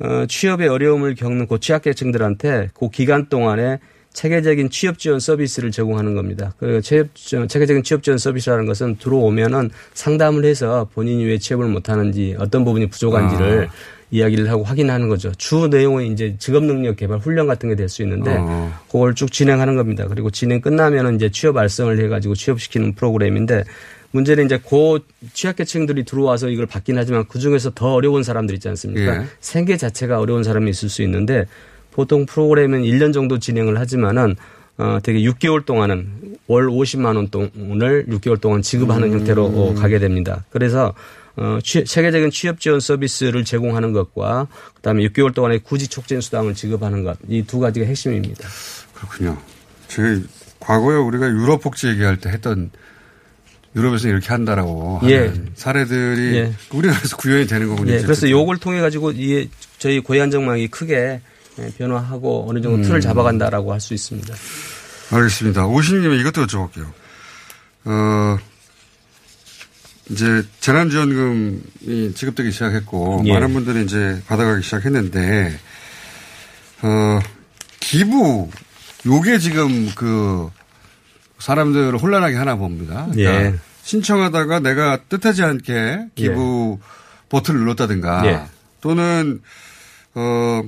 어, 0.00 0.24
취업의 0.28 0.66
어려움을 0.68 1.14
겪는 1.14 1.46
그 1.46 1.60
취약계층들한테 1.60 2.70
그 2.74 2.88
기간 2.90 3.28
동안에 3.28 3.78
체계적인 4.12 4.70
취업 4.70 4.98
지원 4.98 5.20
서비스를 5.20 5.70
제공하는 5.70 6.14
겁니다. 6.14 6.52
그리고 6.58 6.80
취업, 6.80 7.14
지- 7.14 7.36
체계적인 7.48 7.82
취업 7.84 8.02
지원 8.02 8.18
서비스라는 8.18 8.66
것은 8.66 8.96
들어오면은 8.96 9.70
상담을 9.94 10.44
해서 10.44 10.88
본인이 10.94 11.24
왜 11.24 11.38
취업을 11.38 11.66
못 11.68 11.88
하는지 11.88 12.34
어떤 12.38 12.64
부분이 12.64 12.88
부족한지를 12.90 13.68
아. 13.68 13.72
이야기를 14.12 14.50
하고 14.50 14.64
확인하는 14.64 15.08
거죠. 15.08 15.30
주 15.38 15.68
내용은 15.68 16.06
이제 16.06 16.34
직업 16.40 16.64
능력 16.64 16.96
개발 16.96 17.20
훈련 17.20 17.46
같은 17.46 17.68
게 17.68 17.76
될 17.76 17.88
수 17.88 18.02
있는데 18.02 18.34
어. 18.40 18.72
그걸 18.90 19.14
쭉 19.14 19.30
진행하는 19.30 19.76
겁니다. 19.76 20.06
그리고 20.08 20.30
진행 20.30 20.60
끝나면은 20.60 21.14
이제 21.14 21.30
취업 21.30 21.56
알성을 21.56 21.96
해 22.00 22.08
가지고 22.08 22.34
취업시키는 22.34 22.94
프로그램인데 22.96 23.62
문제는 24.10 24.46
이제 24.46 24.58
고 24.60 24.98
취약계층들이 25.32 26.04
들어와서 26.04 26.48
이걸 26.48 26.66
받긴 26.66 26.98
하지만 26.98 27.24
그 27.28 27.38
중에서 27.38 27.70
더 27.72 27.94
어려운 27.94 28.24
사람들 28.24 28.56
있지 28.56 28.68
않습니까? 28.70 29.18
예. 29.22 29.26
생계 29.38 29.76
자체가 29.76 30.18
어려운 30.18 30.42
사람이 30.42 30.68
있을 30.68 30.88
수 30.88 31.02
있는데 31.02 31.46
보통 32.00 32.24
프로그램은 32.24 32.82
1년 32.84 33.12
정도 33.12 33.38
진행을 33.38 33.78
하지만은 33.78 34.34
어, 34.78 34.98
되게 35.02 35.20
6개월 35.20 35.66
동안은 35.66 36.38
월 36.46 36.66
50만 36.68 37.14
원 37.16 37.28
돈을 37.28 38.06
6개월 38.08 38.40
동안 38.40 38.62
지급하는 38.62 39.12
형태로 39.12 39.44
어, 39.44 39.74
가게 39.74 39.98
됩니다. 39.98 40.42
그래서 40.48 40.94
어, 41.36 41.58
취, 41.62 41.84
체계적인 41.84 42.30
취업 42.30 42.58
지원 42.58 42.80
서비스를 42.80 43.44
제공하는 43.44 43.92
것과 43.92 44.46
그다음에 44.76 45.02
6개월 45.08 45.34
동안의 45.34 45.58
구직 45.60 45.90
촉진 45.90 46.22
수당을 46.22 46.54
지급하는 46.54 47.04
것 47.04 47.18
이 47.28 47.42
두 47.46 47.58
가지가 47.60 47.84
핵심입니다. 47.84 48.48
그렇군요. 48.94 49.36
제가 49.88 50.20
과거에 50.58 50.96
우리가 50.96 51.26
유럽 51.28 51.60
복지 51.60 51.88
얘기할 51.88 52.16
때 52.16 52.30
했던 52.30 52.70
유럽에서 53.76 54.08
이렇게 54.08 54.26
한다라고 54.30 54.98
하는 55.00 55.10
예. 55.10 55.32
사례들이 55.54 56.36
예. 56.36 56.52
우리나라에서 56.72 57.16
구현이 57.18 57.46
되는 57.46 57.68
거군요. 57.68 57.92
예. 57.92 58.00
그래서 58.00 58.28
요걸 58.30 58.56
통해 58.56 58.80
가지고 58.80 59.12
이 59.12 59.48
저희 59.78 60.00
고위 60.00 60.20
안정망이 60.22 60.68
크게 60.68 60.94
예, 60.94 61.20
변화하고 61.78 62.48
어느 62.48 62.60
정도 62.60 62.82
틀을 62.82 63.00
잡아간다라고 63.00 63.72
할 63.72 63.80
수 63.80 63.94
있습니다. 63.94 64.34
알겠습니다. 65.12 65.66
오신님이 65.66 66.20
이것도 66.20 66.46
여쭤볼게요. 66.46 66.86
어, 67.84 68.38
이제 70.10 70.42
재난지원금이 70.60 72.14
지급되기 72.14 72.52
시작했고 72.52 73.22
예. 73.26 73.32
많은 73.32 73.52
분들이 73.52 73.84
이제 73.84 74.20
받아가기 74.26 74.62
시작했는데 74.62 75.58
어, 76.82 77.20
기부 77.80 78.48
요게 79.06 79.38
지금 79.38 79.90
그 79.94 80.50
사람들을 81.38 81.96
혼란하게 81.98 82.36
하나 82.36 82.56
봅니다. 82.56 83.08
그러니까 83.10 83.44
예. 83.46 83.54
신청하다가 83.82 84.60
내가 84.60 84.98
뜻하지 85.08 85.42
않게 85.42 86.08
기부 86.14 86.78
버튼을 87.30 87.60
눌렀다든가 87.60 88.26
예. 88.26 88.42
또는 88.80 89.40
어 90.14 90.62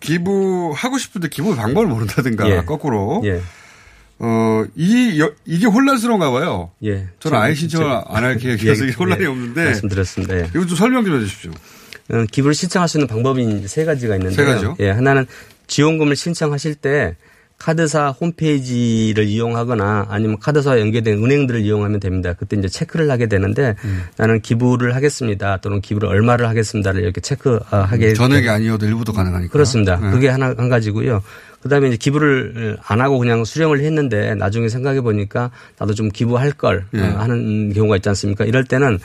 기부하고 0.00 0.98
싶은데 0.98 1.28
기부 1.28 1.54
방법을 1.54 1.86
모른다든가 1.88 2.48
예. 2.50 2.62
거꾸로 2.62 3.22
예. 3.24 3.40
어, 4.18 4.64
이, 4.76 5.18
여- 5.20 5.32
이게 5.46 5.66
혼란스러운가 5.66 6.30
봐요. 6.30 6.70
예. 6.84 7.08
저는 7.20 7.38
아예 7.38 7.54
신청을 7.54 8.02
안 8.06 8.24
할 8.24 8.36
계획이어서 8.36 8.84
이게 8.84 8.92
혼란이 8.94 9.22
예, 9.22 9.26
없는데. 9.26 9.64
말씀드렸습니다. 9.64 10.36
예. 10.36 10.50
이거 10.54 10.66
좀 10.66 10.76
설명 10.76 11.04
좀 11.04 11.16
해 11.16 11.20
주십시오. 11.20 11.50
어, 12.12 12.24
기부를 12.30 12.54
신청할 12.54 12.88
수 12.88 12.98
있는 12.98 13.06
방법이 13.06 13.66
세 13.68 13.84
가지가 13.84 14.16
있는데요. 14.16 14.36
세 14.36 14.44
가지요? 14.44 14.76
예, 14.80 14.90
하나는 14.90 15.26
지원금을 15.68 16.16
신청하실 16.16 16.74
때 16.76 17.16
카드사 17.60 18.08
홈페이지를 18.08 19.26
이용하거나 19.26 20.06
아니면 20.08 20.38
카드사와 20.38 20.80
연계된 20.80 21.22
은행들을 21.22 21.60
이용하면 21.60 22.00
됩니다. 22.00 22.32
그때 22.32 22.56
이제 22.56 22.68
체크를 22.68 23.10
하게 23.10 23.26
되는데 23.26 23.76
음. 23.84 24.02
나는 24.16 24.40
기부를 24.40 24.94
하겠습니다. 24.96 25.58
또는 25.58 25.82
기부를 25.82 26.08
얼마를 26.08 26.48
하겠습니다를 26.48 27.02
이렇게 27.02 27.20
체크하게 27.20 28.14
전액이 28.14 28.48
아니어도 28.48 28.86
일부도 28.86 29.12
가능하니까. 29.12 29.52
그렇습니다. 29.52 29.96
네. 29.96 30.10
그게 30.10 30.28
하나 30.28 30.54
한 30.56 30.70
가지고요. 30.70 31.22
그다음에 31.62 31.88
이제 31.88 31.98
기부를 31.98 32.78
안 32.82 33.02
하고 33.02 33.18
그냥 33.18 33.44
수령을 33.44 33.80
했는데 33.80 34.34
나중에 34.34 34.70
생각해 34.70 35.02
보니까 35.02 35.50
나도 35.78 35.92
좀 35.92 36.08
기부할 36.08 36.52
걸 36.52 36.86
예. 36.94 37.00
어, 37.00 37.18
하는 37.18 37.74
경우가 37.74 37.96
있지 37.96 38.08
않습니까? 38.08 38.46
이럴 38.46 38.64
때는 38.64 38.98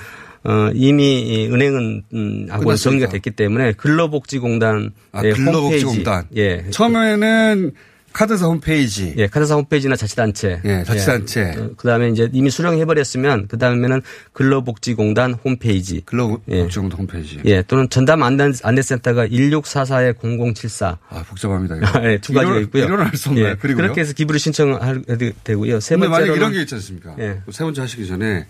어 0.45 0.69
이미 0.73 1.21
이 1.23 1.47
은행은 1.47 2.03
음, 2.13 2.47
하고. 2.49 2.73
정리가 2.73 3.09
됐기 3.09 3.31
때문에 3.31 3.73
근로복지공단의 3.73 4.91
아, 5.11 5.21
근로복지공단. 5.21 6.23
홈페이지 6.29 6.41
예. 6.41 6.69
처음에는 6.69 7.73
카드사 8.15 8.45
홈페이지. 8.45 9.13
예, 9.17 9.27
카드사 9.27 9.55
홈페이지나 9.55 9.97
자치단체. 9.97 10.61
예, 10.63 10.83
자치단체. 10.85 11.41
예. 11.41 11.69
그다음에 11.75 12.07
이제 12.07 12.29
이미 12.31 12.49
수령해 12.49 12.85
버렸으면 12.85 13.49
그다음에는 13.49 14.01
근로복지공단 14.31 15.33
홈페이지. 15.33 16.01
근로복지공단 16.05 16.97
홈페이지. 16.97 17.41
예, 17.43 17.61
또는 17.63 17.89
전담 17.89 18.23
안내, 18.23 18.53
안내센터가 18.63 19.27
1644-0074. 19.27 20.97
아, 21.09 21.23
복잡합니다. 21.27 21.75
예, 22.09 22.17
두 22.19 22.31
가지가 22.31 22.53
이런- 22.53 22.63
있고요. 22.63 22.85
이런 22.85 23.01
할수 23.01 23.29
없나요? 23.29 23.47
예, 23.49 23.55
그리고요? 23.55 23.83
그렇게 23.83 23.99
해서 23.99 24.13
기부를 24.13 24.39
신청할 24.39 25.03
되고요. 25.43 25.81
세 25.81 25.95
근데 25.95 26.07
만약 26.07 26.27
이런 26.33 26.53
게 26.53 26.61
있지 26.61 26.73
않습니까? 26.75 27.17
예. 27.19 27.41
세 27.51 27.65
번째 27.65 27.81
하시기 27.81 28.07
전에 28.07 28.45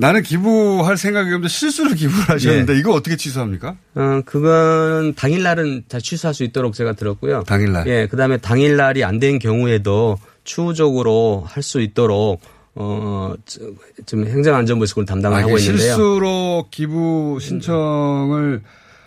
나는 0.00 0.22
기부할 0.22 0.96
생각이 0.96 1.26
없는데 1.26 1.48
실수로 1.48 1.90
기부를 1.94 2.28
하셨는데 2.28 2.74
예. 2.74 2.78
이거 2.78 2.92
어떻게 2.92 3.16
취소합니까? 3.16 3.76
어, 3.96 4.20
그건 4.24 5.12
당일날은 5.16 5.84
다 5.88 5.98
취소할 5.98 6.34
수 6.34 6.44
있도록 6.44 6.74
제가 6.74 6.92
들었고요. 6.92 7.42
당일날. 7.42 7.86
예, 7.88 8.06
그 8.06 8.16
다음에 8.16 8.36
당일날이 8.36 9.02
안 9.04 9.18
된 9.18 9.40
경우에도 9.40 10.16
추후적으로 10.44 11.44
할 11.48 11.64
수 11.64 11.80
있도록 11.80 12.40
어, 12.76 13.34
저- 13.44 13.60
지금 14.06 14.24
행정안전부에서 14.28 14.92
그걸 14.94 15.04
담당을 15.04 15.36
아, 15.36 15.40
하고 15.40 15.58
있는데요. 15.58 15.76
실수로 15.96 16.68
기부 16.70 17.38
신청을 17.40 18.62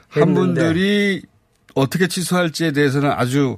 한 0.09 0.21
했는데. 0.23 0.39
분들이 0.61 1.21
어떻게 1.73 2.09
취소할지에 2.09 2.73
대해서는 2.73 3.09
아주 3.11 3.55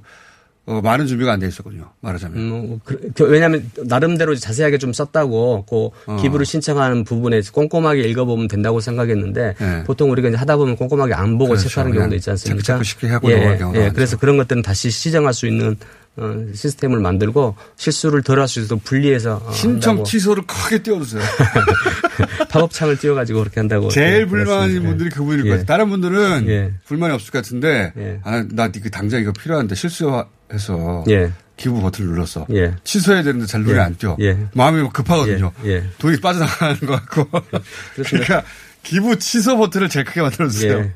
어, 0.66 0.80
많은 0.82 1.08
준비가 1.08 1.34
안 1.34 1.40
돼 1.42 1.48
있었군요. 1.48 1.90
말하자면. 2.00 2.38
음, 2.38 2.80
그, 2.86 3.12
그, 3.14 3.24
왜냐하면 3.26 3.70
나름대로 3.84 4.34
자세하게 4.34 4.78
좀 4.78 4.94
썼다고 4.94 5.66
그 5.70 5.90
어. 6.10 6.16
기부를 6.22 6.46
신청하는 6.46 7.04
부분에 7.04 7.42
꼼꼼하게 7.52 8.04
읽어보면 8.04 8.48
된다고 8.48 8.80
생각했는데 8.80 9.56
네. 9.60 9.84
보통 9.84 10.10
우리가 10.12 10.30
이제 10.30 10.38
하다 10.38 10.56
보면 10.56 10.78
꼼꼼하게 10.78 11.14
안 11.16 11.38
보고 11.38 11.50
그렇죠. 11.50 11.68
체크하는 11.68 11.92
경우도 11.94 12.16
있지 12.16 12.30
않습니까? 12.30 12.62
체크체크 12.64 12.84
쉽게 12.86 13.08
하고 13.10 13.30
예, 13.30 13.36
넘어갈 13.36 13.58
경우가 13.58 13.78
예, 13.78 13.84
많죠. 13.84 13.96
그래서 13.96 14.18
그런 14.18 14.38
것들은 14.38 14.62
다시 14.62 14.90
시정할 14.90 15.34
수 15.34 15.48
있는 15.48 15.76
어, 16.16 16.32
시스템을 16.54 17.00
만들고 17.00 17.56
실수를 17.76 18.22
덜 18.22 18.40
할 18.40 18.48
수 18.48 18.62
있도록 18.62 18.84
분리해서 18.86 19.42
어, 19.46 19.52
신청 19.52 19.94
한다고. 19.94 20.04
취소를 20.06 20.44
크게 20.48 20.84
띄워주세요. 20.84 21.22
팝업창을 22.50 22.98
띄워가지고 22.98 23.40
그렇게 23.40 23.60
한다고. 23.60 23.90
제일 23.90 24.22
예, 24.22 24.26
불만인 24.26 24.46
그렇습니다. 24.56 24.90
분들이 24.90 25.10
그분일 25.10 25.40
예. 25.46 25.50
것 25.50 25.50
같아요. 25.58 25.66
다른 25.66 25.90
분들은 25.90 26.48
예. 26.48 26.72
불만이 26.86 27.14
없을 27.14 27.32
것 27.32 27.40
같은데 27.44 27.94
예. 27.98 28.20
아, 28.24 28.46
나그 28.52 28.90
당장 28.92 29.22
이거 29.22 29.32
필요한데 29.32 29.76
실수 29.76 30.24
해서 30.54 31.04
예. 31.10 31.32
기부 31.58 31.82
버튼을 31.82 32.12
눌렀어. 32.12 32.46
예. 32.54 32.74
취소해야 32.84 33.24
되는데 33.24 33.46
잘 33.46 33.62
눈에 33.62 33.76
예. 33.78 33.82
안 33.82 33.96
띄어. 33.96 34.16
예. 34.22 34.38
마음이 34.54 34.82
막 34.82 34.94
급하거든요. 34.94 35.52
예. 35.66 35.70
예. 35.70 35.84
돈이 36.00 36.20
빠져나가는 36.22 36.80
것 36.82 37.06
같고. 37.06 37.42
그러니까 37.96 38.44
기부 38.84 39.18
취소 39.20 39.58
버튼을 39.58 39.88
제일 39.90 40.06
크게 40.06 40.22
만들어주세요. 40.22 40.78
예. 40.80 40.92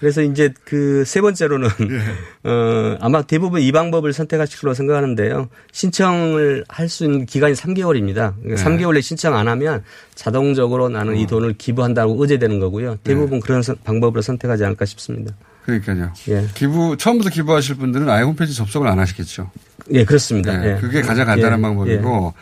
그래서 0.00 0.22
이제 0.22 0.54
그 0.64 1.02
세 1.04 1.20
번째로는 1.20 1.68
예. 1.90 2.48
어 2.48 2.96
아마 3.00 3.22
대부분 3.22 3.60
이 3.60 3.72
방법을 3.72 4.12
선택하실 4.12 4.60
거라고 4.60 4.74
생각하는데요. 4.74 5.48
신청을 5.72 6.64
할 6.68 6.88
수 6.88 7.04
있는 7.04 7.26
기간이 7.26 7.54
3개월입니다. 7.54 8.34
그러니까 8.40 8.54
네. 8.54 8.54
3개월 8.54 8.94
내 8.94 9.00
신청 9.00 9.36
안 9.36 9.48
하면 9.48 9.82
자동적으로 10.14 10.88
나는 10.88 11.14
어. 11.14 11.16
이 11.16 11.26
돈을 11.26 11.54
기부한다고 11.58 12.16
의제되는 12.22 12.60
거고요. 12.60 12.92
네. 12.92 12.98
대부분 13.02 13.40
그런 13.40 13.62
선- 13.62 13.76
방법으로 13.82 14.22
선택하지 14.22 14.64
않을까 14.64 14.84
싶습니다. 14.84 15.34
그러니까요. 15.68 16.12
예. 16.28 16.46
기부 16.54 16.96
처음부터 16.96 17.28
기부하실 17.28 17.74
분들은 17.76 18.08
아예 18.08 18.22
홈페이지 18.22 18.54
접속을 18.54 18.88
안 18.88 18.98
하시겠죠. 18.98 19.50
예, 19.92 20.04
그렇습니다. 20.04 20.64
예, 20.64 20.76
예. 20.76 20.80
그게 20.80 21.02
가장 21.02 21.26
간단한 21.26 21.58
예, 21.58 21.62
방법이고 21.62 22.32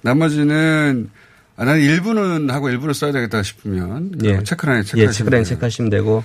나머지는 0.00 1.10
아, 1.56 1.66
나는 1.66 1.82
일부는 1.82 2.48
하고 2.48 2.70
일부는 2.70 2.94
써야 2.94 3.12
되겠다 3.12 3.42
싶으면 3.42 4.12
예. 4.24 4.42
체크라인 4.44 4.78
예, 4.78 4.82
체크하시면 4.84 5.12
체크라인. 5.12 5.44
체크하시면 5.44 5.90
되고 5.90 6.24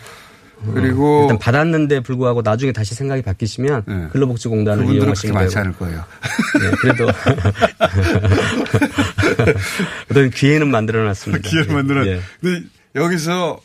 어, 0.61 0.71
그리고 0.73 1.23
일단 1.23 1.39
받았는데 1.39 1.99
불구하고 1.99 2.41
나중에 2.41 2.71
다시 2.71 2.95
생각이 2.95 3.21
바뀌시면 3.21 3.83
예. 3.89 4.07
근로복지공단을 4.13 4.95
이용하시면 4.95 5.33
많지 5.33 5.55
되고 5.55 5.65
않을 5.65 5.77
거예요. 5.77 6.05
예, 6.63 6.69
그래도 6.77 7.07
어떤 10.09 10.29
기회는 10.29 10.71
만들어놨습니다. 10.71 11.49
기회를 11.49 11.73
만들어. 11.73 12.07
예. 12.07 12.21
근데 12.39 12.65
여기서 12.95 13.59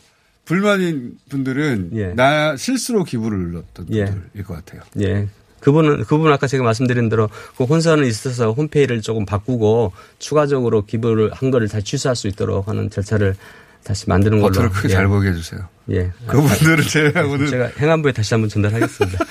불만인 0.51 1.13
분들은 1.29 1.91
예. 1.95 2.07
나 2.15 2.57
실수로 2.57 3.05
기부를 3.05 3.39
눌렀던 3.39 3.87
예. 3.93 4.07
분들일 4.07 4.45
것 4.45 4.55
같아요. 4.57 4.83
예. 5.01 5.29
그분은, 5.61 6.05
그분 6.07 6.33
아까 6.33 6.49
제가 6.49 6.65
말씀드린 6.65 7.09
대로 7.09 7.29
그 7.57 7.63
혼선은 7.63 8.05
있어서 8.07 8.51
홈페이지를 8.51 9.01
조금 9.01 9.25
바꾸고 9.25 9.93
추가적으로 10.19 10.85
기부를 10.85 11.31
한 11.33 11.53
거를 11.53 11.69
다시 11.69 11.85
취소할 11.85 12.17
수 12.17 12.27
있도록 12.27 12.67
하는 12.67 12.91
절차를 12.91 13.37
다시 13.85 14.09
만드는 14.09 14.41
걸로. 14.41 14.51
버튼을 14.51 14.71
크게 14.71 14.89
예. 14.89 14.93
잘 14.95 15.07
보게 15.07 15.29
해주세요. 15.29 15.61
예. 15.93 16.11
그분들을 16.27 16.83
제외하고는 16.83 17.47
제가 17.47 17.71
행안부에 17.79 18.11
다시 18.11 18.35
한번 18.35 18.49
전달하겠습니다. 18.49 19.25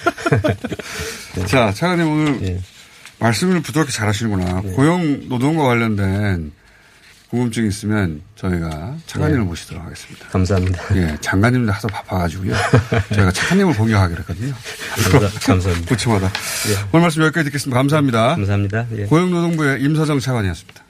자 1.48 1.74
차관님 1.74 2.10
오늘 2.10 2.42
예. 2.44 2.62
말씀을 3.20 3.62
부드럽게 3.62 3.92
잘 3.92 4.08
하시는구나. 4.08 4.62
고용 4.74 5.28
노동과 5.28 5.66
관련된 5.66 6.54
궁금증이 7.30 7.68
있으면 7.68 8.22
저희가 8.36 8.96
차관님을 9.06 9.44
예. 9.44 9.46
모시도록 9.46 9.84
하겠습니다. 9.86 10.28
감사합니다. 10.30 10.82
예, 10.96 11.16
장관님도 11.22 11.72
하도 11.72 11.88
바빠가지고요. 11.90 12.54
저희가 13.14 13.32
차관님을 13.32 13.76
공격하기로 13.76 14.20
했거든요. 14.22 14.54
감사- 15.12 15.40
감사합니다. 15.52 15.90
부침하다. 15.90 16.26
예. 16.28 16.88
오늘 16.92 17.02
말씀 17.04 17.22
여기까지 17.24 17.46
듣겠습니다. 17.46 17.78
감사합니다. 17.78 18.28
감사합니다. 18.36 18.86
예. 18.98 19.04
고용노동부의 19.06 19.82
임서정 19.84 20.20
차관이었습니다. 20.20 20.84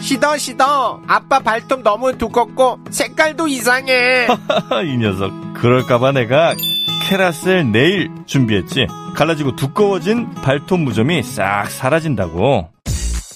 시더 0.00 0.38
시더 0.38 1.02
아빠 1.08 1.40
발톱 1.40 1.82
너무 1.82 2.16
두껍고 2.16 2.78
색깔도 2.90 3.48
이상해 3.48 4.28
이 4.86 4.96
녀석. 4.98 5.32
그럴까봐 5.54 6.12
내가 6.12 6.54
캐라셀 7.08 7.72
네일 7.72 8.08
준비했지. 8.24 8.86
갈라지고 9.16 9.56
두꺼워진 9.56 10.30
발톱 10.36 10.78
무좀이 10.80 11.24
싹 11.24 11.66
사라진다고. 11.68 12.70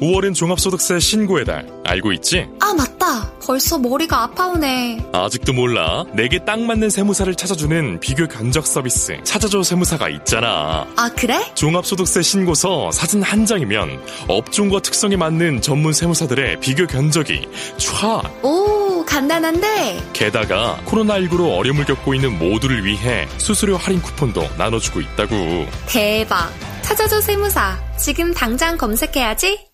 5월은 0.00 0.34
종합소득세 0.34 0.98
신고의 0.98 1.44
달. 1.44 1.66
알고 1.84 2.12
있지? 2.12 2.46
아, 2.60 2.72
맞다. 2.74 3.30
벌써 3.44 3.78
머리가 3.78 4.22
아파오네. 4.24 5.10
아직도 5.12 5.52
몰라. 5.52 6.04
내게 6.14 6.38
딱 6.44 6.60
맞는 6.60 6.90
세무사를 6.90 7.34
찾아주는 7.34 8.00
비교 8.00 8.26
견적 8.26 8.66
서비스. 8.66 9.18
찾아줘 9.22 9.62
세무사가 9.62 10.08
있잖아. 10.08 10.86
아, 10.96 11.10
그래? 11.16 11.52
종합소득세 11.54 12.22
신고서 12.22 12.90
사진 12.90 13.22
한 13.22 13.44
장이면 13.46 14.00
업종과 14.28 14.80
특성에 14.80 15.16
맞는 15.16 15.60
전문 15.60 15.92
세무사들의 15.92 16.60
비교 16.60 16.86
견적이 16.86 17.46
촤! 17.76 18.22
오, 18.44 19.04
간단한데. 19.04 20.02
게다가 20.12 20.80
코로나19로 20.86 21.56
어려움을 21.58 21.84
겪고 21.84 22.14
있는 22.14 22.38
모두를 22.38 22.84
위해 22.84 23.26
수수료 23.38 23.76
할인 23.76 24.00
쿠폰도 24.02 24.42
나눠주고 24.56 25.00
있다고. 25.00 25.34
대박. 25.86 26.50
찾아줘 26.82 27.20
세무사. 27.20 27.78
지금 27.98 28.32
당장 28.34 28.76
검색해야지. 28.76 29.73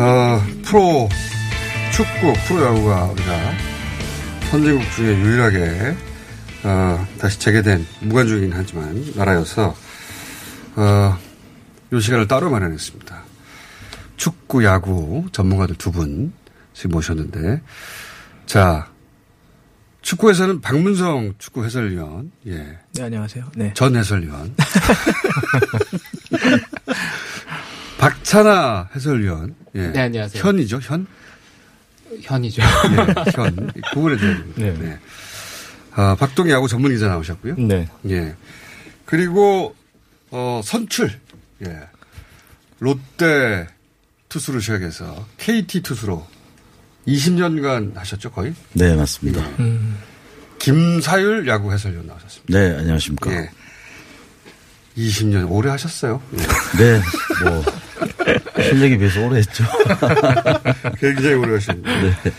어, 0.00 0.40
프로 0.64 1.08
축구, 1.92 2.32
프로야구가 2.46 3.04
우리가 3.04 3.52
선진국 4.50 4.90
중에 4.92 5.14
유일하게 5.18 5.94
어, 6.64 7.06
다시 7.18 7.38
재개된 7.38 7.86
무관중이긴 8.00 8.52
하지만 8.54 9.04
나라여서 9.14 9.74
어, 10.76 11.18
이 11.92 12.00
시간을 12.00 12.26
따로 12.28 12.48
마련했습니다. 12.50 13.22
축구, 14.16 14.64
야구 14.64 15.26
전문가들 15.32 15.76
두 15.76 15.90
분 15.92 16.32
지금 16.72 16.92
모셨는데 16.92 17.60
자 18.46 18.88
축구에서는 20.02 20.62
박문성 20.62 21.34
축구 21.38 21.62
해설위원, 21.64 22.30
예. 22.46 22.78
네, 22.94 23.02
안녕하세요. 23.02 23.44
네. 23.54 23.74
전 23.74 23.94
해설위원. 23.96 24.54
박찬아 28.30 28.90
해설위원. 28.94 29.56
예. 29.74 29.88
네, 29.88 30.00
안녕하세요. 30.02 30.42
현이죠, 30.42 30.78
현? 30.82 31.06
현이죠. 32.22 32.62
예, 32.62 33.32
현. 33.32 33.72
구분해줘야 33.92 34.36
됩니다. 34.36 34.60
네. 34.62 34.72
네. 34.78 34.98
아, 35.92 36.14
박동희 36.14 36.52
야구 36.52 36.68
전문 36.68 36.92
기자 36.92 37.08
나오셨고요. 37.08 37.56
네. 37.58 37.88
예. 38.08 38.36
그리고, 39.04 39.74
어, 40.30 40.60
선출. 40.62 41.10
예. 41.66 41.80
롯데 42.78 43.66
투수로 44.28 44.60
시작해서 44.60 45.26
KT 45.36 45.82
투수로 45.82 46.24
20년간 47.08 47.96
하셨죠, 47.96 48.30
거의? 48.30 48.54
네, 48.74 48.94
맞습니다. 48.94 49.40
음. 49.58 49.98
김사율 50.60 51.48
야구 51.48 51.72
해설위원 51.72 52.06
나오셨습니다. 52.06 52.58
네, 52.58 52.76
안녕하십니까. 52.76 53.32
예. 53.32 53.50
20년 55.08 55.50
오래 55.50 55.70
하셨어요. 55.70 56.20
예. 56.34 56.38
네, 56.78 57.00
뭐 57.44 57.64
실력에 58.62 58.98
비해서 58.98 59.20
오래 59.26 59.38
했죠. 59.38 59.64
굉장히 61.00 61.34
오래 61.34 61.54
하셨는데. 61.54 62.16
네. 62.22 62.32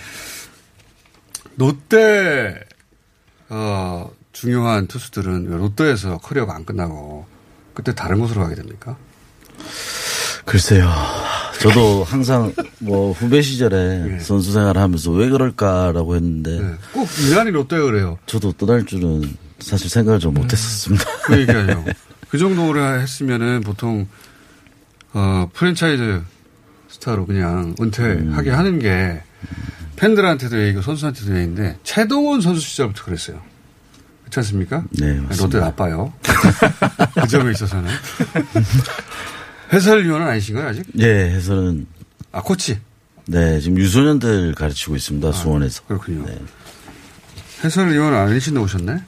롯데 1.57 2.59
어, 3.49 4.09
중요한 4.31 4.87
투수들은 4.87 5.49
왜 5.49 5.57
롯데에서 5.57 6.17
커리어가 6.17 6.55
안 6.55 6.65
끝나고 6.65 7.25
그때 7.73 7.93
다른 7.93 8.19
곳으로 8.19 8.41
가게 8.41 8.55
됩니까? 8.55 8.97
글쎄요. 10.45 10.89
저도 11.59 12.03
항상 12.03 12.53
뭐 12.79 13.11
후배 13.11 13.41
시절에 13.41 14.19
선수 14.19 14.51
생활을 14.51 14.81
하면서 14.81 15.11
왜 15.11 15.29
그럴까라고 15.29 16.15
했는데 16.15 16.75
꼭 16.91 17.07
유난히 17.21 17.51
롯데가 17.51 17.83
그래요. 17.83 18.17
저도 18.25 18.51
떠날 18.53 18.85
줄은 18.85 19.37
사실 19.59 19.89
생각을 19.89 20.19
좀 20.19 20.33
못했었습니다. 20.33 21.05
그 21.25 21.39
얘기하죠. 21.39 21.85
그 22.31 22.37
정도 22.37 22.69
오래 22.69 22.81
했으면은 22.81 23.59
보통 23.59 24.07
어, 25.11 25.49
프랜차이즈 25.53 26.21
스타로 26.87 27.25
그냥 27.25 27.75
은퇴하게 27.79 28.51
음. 28.51 28.57
하는 28.57 28.79
게 28.79 29.21
팬들한테도 29.97 30.61
얘기고 30.63 30.81
선수한테도 30.81 31.35
얘기인데 31.35 31.77
최동원 31.83 32.39
선수 32.39 32.61
시절부터 32.61 33.03
그랬어요. 33.03 33.41
그렇지 34.21 34.39
않습니까? 34.39 34.85
네, 34.91 35.19
맞습니다. 35.19 35.43
롯데 35.43 35.59
나빠요. 35.59 36.13
그 37.21 37.27
점에 37.27 37.51
있어서는. 37.51 37.91
해설위원은 39.73 40.25
아니신가요, 40.25 40.69
아직? 40.69 40.85
예, 40.99 41.31
해설은 41.31 41.85
아, 42.31 42.41
코치. 42.41 42.79
네, 43.25 43.59
지금 43.59 43.77
유소년들 43.77 44.55
가르치고 44.55 44.95
있습니다. 44.95 45.33
수원에서. 45.33 45.83
그렇군요. 45.85 46.25
해설위원 47.63 48.13
아니신데 48.13 48.59
오셨네? 48.59 49.01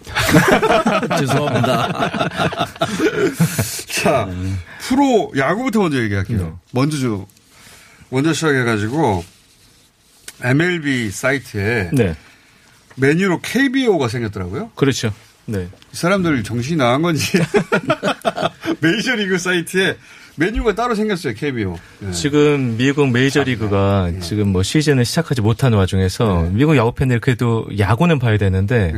죄송합니다. 1.20 2.30
자, 3.88 4.30
프로 4.80 5.32
야구부터 5.36 5.80
먼저 5.80 6.00
얘기할게요. 6.02 6.38
네. 6.38 6.54
먼저 6.72 6.98
좀, 6.98 7.26
먼저 8.10 8.34
시작해가지고, 8.34 9.24
MLB 10.44 11.10
사이트에 11.12 11.90
네. 11.94 12.16
메뉴로 12.96 13.40
KBO가 13.42 14.08
생겼더라고요. 14.08 14.72
그렇죠. 14.76 15.14
네. 15.46 15.68
이 15.94 15.96
사람들 15.96 16.44
정신이 16.44 16.78
나간 16.78 17.02
건지. 17.02 17.38
메이저리그 18.80 19.38
사이트에 19.38 19.98
메뉴가 20.36 20.76
따로 20.76 20.96
생겼어요, 20.96 21.34
KBO. 21.34 21.78
네. 22.00 22.12
지금 22.12 22.76
미국 22.78 23.12
메이저리그가 23.12 24.12
지금 24.22 24.50
뭐 24.50 24.64
시즌을 24.64 25.06
시작하지 25.06 25.42
못하는 25.42 25.78
와중에서 25.78 26.50
미국 26.52 26.76
야구 26.76 26.92
팬들이 26.94 27.20
그래도 27.20 27.68
야구는 27.78 28.20
봐야 28.20 28.38
되는데 28.38 28.94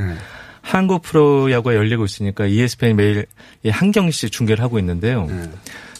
한국 0.62 1.02
프로야구가 1.04 1.76
열리고 1.76 2.06
있으니까 2.06 2.45
ESPN이 2.45 2.93
매일 2.95 3.26
이 3.63 3.70
한 3.70 3.91
경기씩 3.91 4.32
중계를 4.32 4.63
하고 4.63 4.80
있는데요. 4.80 5.28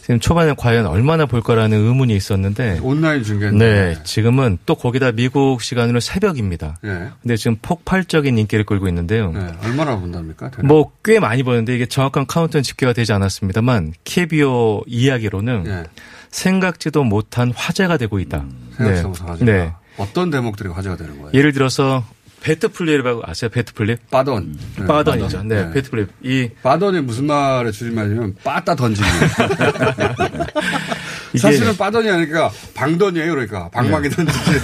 지금 0.06 0.20
초반에 0.20 0.54
과연 0.56 0.86
얼마나 0.86 1.26
볼 1.26 1.42
거라는 1.42 1.76
의문이 1.84 2.14
있었는데 2.14 2.78
온라인 2.80 3.24
중계. 3.24 3.50
네, 3.50 3.96
지금은 4.04 4.56
또 4.64 4.76
거기다 4.76 5.10
미국 5.10 5.60
시간으로 5.60 5.98
새벽입니다. 5.98 6.76
네. 6.80 7.08
근데 7.22 7.36
지금 7.36 7.56
폭발적인 7.60 8.38
인기를 8.38 8.64
끌고 8.66 8.86
있는데요. 8.86 9.32
네. 9.32 9.48
얼마나 9.64 9.98
본답니까? 9.98 10.52
뭐 10.62 10.92
꽤 11.02 11.18
많이 11.18 11.42
보는데 11.42 11.74
이게 11.74 11.86
정확한 11.86 12.26
카운트는 12.26 12.62
집계가 12.62 12.92
되지 12.92 13.12
않았습니다만 13.14 13.94
KBO 14.04 14.84
이야기로는 14.86 15.86
생각지도 16.30 17.02
못한 17.02 17.50
화제가 17.50 17.96
되고 17.96 18.20
있다. 18.20 18.44
생각지도 18.76 19.08
못한 19.08 19.28
화제가. 19.28 19.52
네. 19.52 19.72
어떤 19.96 20.30
대목들이 20.30 20.68
화제가 20.68 20.96
되는 20.96 21.14
거예요? 21.20 21.30
예를 21.34 21.52
들어서 21.52 22.04
bat 22.40 22.68
flip이라고 22.68 23.22
아세요? 23.24 23.48
bat 23.50 23.74
flip? 23.74 24.10
빠던. 24.10 24.56
네, 24.78 24.86
빠던이죠. 24.86 25.38
빠던. 25.38 25.48
네, 25.48 25.64
네. 25.64 25.72
bat 25.72 25.90
flip. 25.90 26.08
이 26.22 26.50
빠던이 26.62 27.00
무슨 27.00 27.26
말의 27.26 27.70
줄임말이냐면 27.70 28.36
빠따 28.44 28.74
던지기. 28.76 29.06
사실은 31.38 31.76
빠던이 31.76 32.08
아니니까 32.08 32.50
방던이에요. 32.74 33.30
그러니까 33.30 33.68
방망이 33.70 34.08
던지기. 34.10 34.40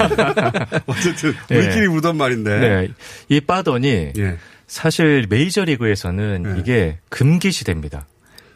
어쨌든 0.86 1.34
네. 1.48 1.56
우리끼리 1.56 1.88
부르던 1.88 2.16
말인데. 2.16 2.58
네. 2.58 2.88
이 3.28 3.40
빠던이 3.40 4.12
예. 4.16 4.36
사실 4.66 5.26
메이저리그에서는 5.28 6.56
이게 6.58 6.98
금기시됩니다. 7.10 8.06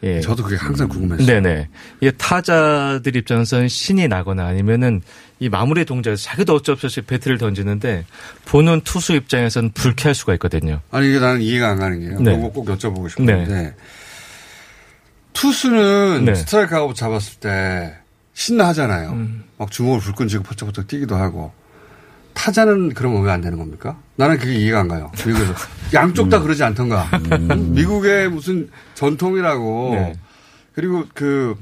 예. 0.03 0.21
저도 0.21 0.43
그게 0.43 0.55
항상 0.55 0.87
궁금했어요. 0.87 1.25
네네. 1.25 1.69
이게 2.01 2.11
타자들 2.11 3.15
입장에서는 3.15 3.67
신이 3.67 4.07
나거나 4.07 4.45
아니면은 4.45 5.01
이 5.39 5.49
마무리 5.49 5.85
동작에서 5.85 6.21
자기도 6.23 6.55
어쩔 6.55 6.77
수 6.77 6.87
없이 6.87 7.01
배트를 7.01 7.37
던지는데 7.37 8.05
보는 8.45 8.81
투수 8.81 9.13
입장에서는 9.13 9.71
불쾌할 9.71 10.15
수가 10.15 10.33
있거든요. 10.35 10.81
아니 10.91 11.09
이게 11.09 11.19
나는 11.19 11.41
이해가 11.41 11.69
안 11.69 11.79
가는 11.79 11.99
게요. 11.99 12.19
네. 12.19 12.35
이거 12.35 12.49
꼭 12.49 12.67
여쭤보고 12.67 13.09
싶은데 13.09 13.75
투수는 15.33 16.25
네. 16.25 16.35
스트라이크 16.35 16.75
아웃 16.75 16.95
잡았을 16.95 17.39
때 17.39 17.93
신나하잖아요. 18.33 19.11
음. 19.11 19.43
막 19.57 19.71
주먹을 19.71 19.99
불끈 19.99 20.27
쥐고 20.27 20.43
퍼쩍퍼쩍 20.43 20.87
뛰기도 20.87 21.15
하고 21.15 21.51
타자는 22.37 22.93
그런 22.93 23.15
거 23.15 23.25
왜 23.25 23.35
안 23.35 23.41
되는 23.41 23.57
겁니까? 23.57 23.99
나는 24.15 24.37
그게 24.37 24.53
이해가 24.53 24.81
안 24.81 24.87
가요. 24.87 25.11
미국에서 25.25 25.53
양쪽 25.95 26.29
다 26.29 26.39
그러지 26.39 26.63
않던가. 26.63 27.09
미국의 27.73 28.29
무슨 28.29 28.69
전통이라고 28.93 29.95
네. 29.95 30.13
그리고 30.73 31.05
그 31.15 31.55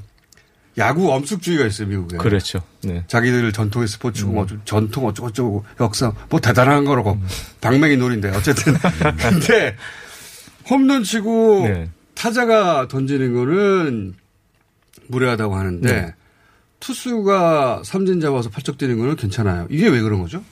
야구 0.76 1.10
엄숙주의가 1.10 1.64
있어요 1.64 1.88
미국에. 1.88 2.18
그렇죠. 2.18 2.60
네. 2.84 3.04
자기들 3.06 3.52
전통의 3.52 3.88
스포츠고 3.88 4.32
뭐좀 4.32 4.60
전통 4.66 5.06
어쩌고저쩌고 5.06 5.64
역사 5.80 6.12
뭐 6.28 6.40
대단한 6.40 6.84
거라고 6.84 7.18
방맹이 7.62 7.96
놀인데 7.96 8.28
어쨌든 8.36 8.74
근데 9.18 9.76
홈런 10.68 11.02
치고 11.02 11.68
네. 11.68 11.88
타자가 12.14 12.86
던지는 12.88 13.32
거는 13.32 14.14
무례하다고 15.06 15.56
하는데 15.56 15.90
네. 15.90 16.14
투수가 16.80 17.82
삼진 17.82 18.20
잡아서 18.20 18.50
팔쩍 18.50 18.76
뛰는 18.76 18.98
거는 18.98 19.16
괜찮아요. 19.16 19.66
이게 19.70 19.88
왜 19.88 20.02
그런 20.02 20.20
거죠? 20.20 20.44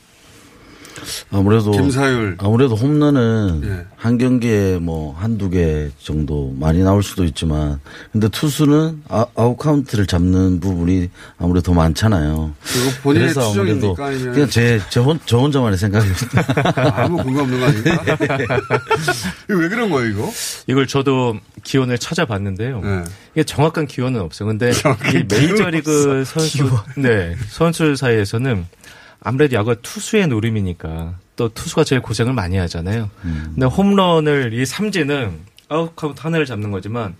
아무래도 1.31 1.71
김사율. 1.73 2.37
아무래도 2.39 2.75
홈런은 2.75 3.63
예. 3.65 3.87
한 3.97 4.19
경기에 4.19 4.79
뭐 4.79 5.15
한두 5.19 5.51
개 5.51 5.89
정도 6.03 6.55
많이 6.59 6.83
나올 6.83 7.03
수도 7.03 7.25
있지만 7.25 7.81
근데 8.13 8.29
투수는 8.29 9.03
아, 9.09 9.27
아웃 9.35 9.57
카운트를 9.57 10.07
잡는 10.07 10.61
부분이 10.61 11.11
아무래도 11.39 11.73
더 11.73 11.75
많잖아요. 11.75 12.55
그래서? 13.03 13.51
아무래도 13.53 13.97
아니면 13.99 14.33
그냥 14.33 14.49
제, 14.51 14.81
제, 14.91 15.01
혼, 15.01 15.19
저 15.27 15.39
혼자만의 15.39 15.79
생각입니다. 15.79 16.93
아무 17.03 17.23
근거 17.23 17.43
없는 17.43 17.61
거 17.61 17.67
아닙니까? 17.67 18.05
이거 19.51 19.59
왜 19.59 19.69
그런 19.69 19.91
거예요 19.91 20.11
이거? 20.11 20.31
이걸 20.67 20.87
저도 20.87 21.39
기원을 21.63 21.99
찾아봤는데요. 21.99 22.81
네. 22.81 23.05
이게 23.33 23.45
정확한 23.45 23.87
기원은 23.87 24.21
없어요. 24.21 24.49
근데 24.49 24.71
이 24.71 25.25
메이저리그 25.29 26.25
선수, 26.25 26.71
네, 26.97 27.35
선수 27.49 27.97
사이에서는 27.97 28.67
아무래도 29.25 29.57
야구가 29.57 29.77
투수의 29.83 30.29
놀음이니까 30.29 31.15
또 31.37 31.49
투수가 31.49 31.83
제일 31.85 32.01
고생을 32.03 32.33
많이 32.35 32.57
하잖아요. 32.59 33.11
근데 33.23 33.67
홈런을 33.67 34.53
이 34.53 34.65
삼진은 34.65 35.33
아웃카운트 35.69 36.21
하나를 36.23 36.47
잡는 36.47 36.71
거지만 36.71 37.17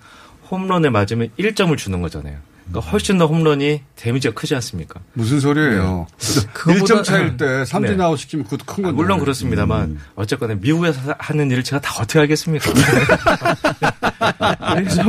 홈런을 0.51 0.91
맞으면 0.93 1.31
1점을 1.39 1.77
주는 1.77 2.01
거잖아요. 2.03 2.37
그러니까 2.69 2.91
훨씬 2.93 3.19
더 3.19 3.27
홈런이 3.27 3.83
데미지가 3.97 4.33
크지 4.35 4.55
않습니까? 4.55 5.01
무슨 5.15 5.41
소리예요? 5.41 6.07
그거보다- 6.55 6.85
1점 6.85 7.05
차일 7.05 7.37
때 7.37 7.65
삼진 7.65 7.97
네. 7.99 8.03
아웃 8.05 8.17
시키면 8.19 8.45
그것도 8.45 8.65
큰 8.65 8.85
건데. 8.85 8.97
물론 8.97 9.19
그렇습니다만 9.19 9.99
어쨌거나 10.15 10.55
미국에서 10.55 11.15
하는 11.19 11.51
일을 11.51 11.63
제가 11.65 11.81
다 11.83 11.95
어떻게 12.01 12.21
알겠습니까? 12.21 12.71
그래서 14.75 15.03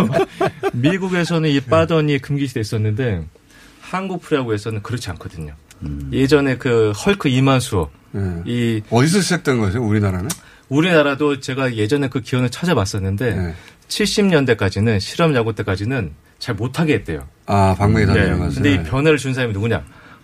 미국에서는 0.73 1.49
이 1.49 1.59
빠던이 1.61 2.19
금기시돼 2.19 2.59
있었는데 2.59 3.23
한국 3.89 4.21
프로야구에서는 4.21 4.81
그렇지 4.81 5.09
않거든요. 5.11 5.53
예전에 6.11 6.57
그 6.57 6.91
헐크 6.91 7.29
이만수 7.29 7.87
이 8.45 8.81
어디서 8.89 9.21
시작된 9.21 9.59
거죠? 9.59 9.83
우리나라는? 9.83 10.29
우리나라도 10.69 11.39
제가 11.39 11.75
예전에 11.75 12.07
그 12.09 12.21
기원을 12.21 12.49
찾아봤었는데 12.49 13.53
70년대까지는 13.87 14.99
실험 14.99 15.35
야구 15.35 15.53
때까지는 15.53 16.13
잘 16.39 16.55
못하게 16.55 16.95
했대요. 16.95 17.27
아, 17.45 17.75
방망이 17.77 18.05
던지는 18.05 18.39
것을. 18.39 18.61
근데 18.63 18.73
이 18.73 18.83
변화를 18.83 19.17
준 19.17 19.33
사람이 19.33 19.53
누구냐? 19.53 19.83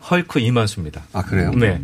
헐크 0.09 0.39
이만수입니다. 0.39 1.03
아, 1.14 1.22
그래요? 1.22 1.51
네. 1.55 1.80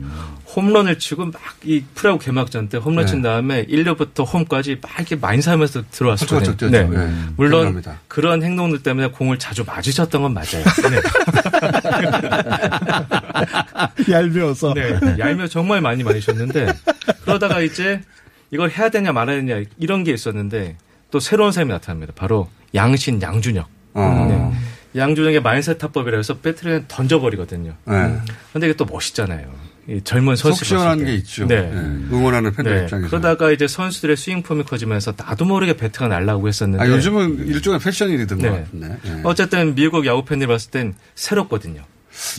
홈런을 0.56 0.98
치고 1.00 1.26
막 1.26 1.58
이 1.68 1.84
프로야구 1.95 2.24
개막전 2.24 2.70
때 2.70 2.78
홈런 2.78 3.06
네. 3.06 3.12
친 3.12 3.22
다음에 3.22 3.66
1루부터 3.66 4.26
홈까지 4.32 4.78
막 4.82 4.91
이렇게 4.98 5.16
많이 5.18 5.41
살면서 5.41 5.84
뛰었죠. 5.91 6.39
네. 6.70 6.84
네. 6.84 7.14
물론 7.36 7.62
기억납니다. 7.62 8.00
그런 8.08 8.41
행동들 8.41 8.84
때문에 8.84 9.08
공을 9.08 9.38
자주 9.38 9.66
맞으셨던 9.66 10.22
건 10.22 10.34
맞아요. 10.34 10.64
네. 10.89 11.02
얄미워서. 14.12 14.74
네. 14.76 14.98
얄미워 15.20 15.48
정말 15.48 15.82
많이 15.82 16.04
맞으셨는데 16.04 16.68
그러다가 17.24 17.60
이제 17.60 18.02
이걸 18.52 18.70
해야 18.70 18.89
되냐 18.89 19.12
말아야 19.12 19.38
되냐 19.38 19.64
이런 19.78 20.04
게 20.06 20.14
있었는데 20.14 20.78
또 21.12 21.20
새로운 21.20 21.52
사람이 21.52 21.72
나타납니다. 21.72 22.14
바로 22.16 22.50
양신 22.76 23.22
양준혁. 23.22 23.68
어. 23.95 24.28
네. 24.30 25.00
양준혁의 25.02 25.41
마인세타법이라 25.41 26.18
해서 26.18 26.38
배트를 26.38 26.86
던져버리거든요. 26.88 27.74
네. 27.86 28.18
근데 28.54 28.68
이게 28.68 28.76
또 28.78 28.86
멋있잖아요. 28.86 29.52
이 29.89 30.01
젊은 30.03 30.35
선수 30.35 30.59
속 30.59 30.65
시원한 30.65 31.05
게 31.05 31.15
있죠. 31.15 31.47
네. 31.47 31.71
응원하는 31.71 32.51
팬들 32.51 32.83
입장에서. 32.83 33.07
그러다가 33.09 33.51
이제 33.51 33.67
선수들의 33.67 34.17
스윙 34.17 34.43
폼이 34.43 34.63
커지면서 34.63 35.13
나도 35.15 35.45
모르게 35.45 35.77
배트가 35.77 36.09
날라오고 36.09 36.49
했었는데. 36.49 36.83
아, 36.83 36.88
요즘은 36.89 37.47
일종의 37.47 37.79
패션이 37.79 38.17
되던 38.17 38.38
네. 38.39 38.49
것 38.49 38.55
같은데. 38.57 38.97
네. 39.03 39.21
어쨌든 39.23 39.75
미국 39.75 40.05
야구 40.05 40.25
팬들이 40.25 40.47
봤을 40.47 40.71
땐 40.71 40.93
새롭거든요. 41.15 41.83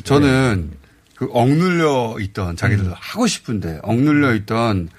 저는 0.05 0.72
그 1.14 1.28
억눌려 1.32 2.16
있던 2.20 2.57
자기들 2.57 2.84
음. 2.84 2.92
하고 2.94 3.26
싶은데 3.26 3.80
억눌려 3.82 4.34
있던 4.34 4.90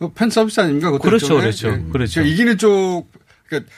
그팬 0.00 0.30
서비스 0.30 0.60
아닙니까? 0.60 0.90
그렇죠? 0.98 1.36
그렇죠, 1.36 1.68
예. 1.68 1.82
그렇죠. 1.92 2.14
그러니까 2.14 2.22
이기는 2.22 2.58
쪽, 2.58 3.06
그러니까 3.46 3.72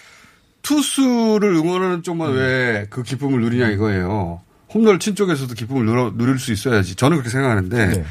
투수를 0.63 1.55
응원하는 1.55 2.03
쪽만 2.03 2.31
음. 2.31 2.37
왜그 2.37 3.03
기쁨을 3.03 3.41
누리냐 3.43 3.69
이거예요. 3.69 4.41
홈런을 4.75 4.99
친 4.99 5.15
쪽에서도 5.15 5.55
기쁨을 5.55 6.13
누릴 6.17 6.39
수 6.39 6.53
있어야지. 6.53 6.95
저는 6.97 7.17
그렇게 7.17 7.31
생각하는데. 7.31 7.87
네. 7.87 8.05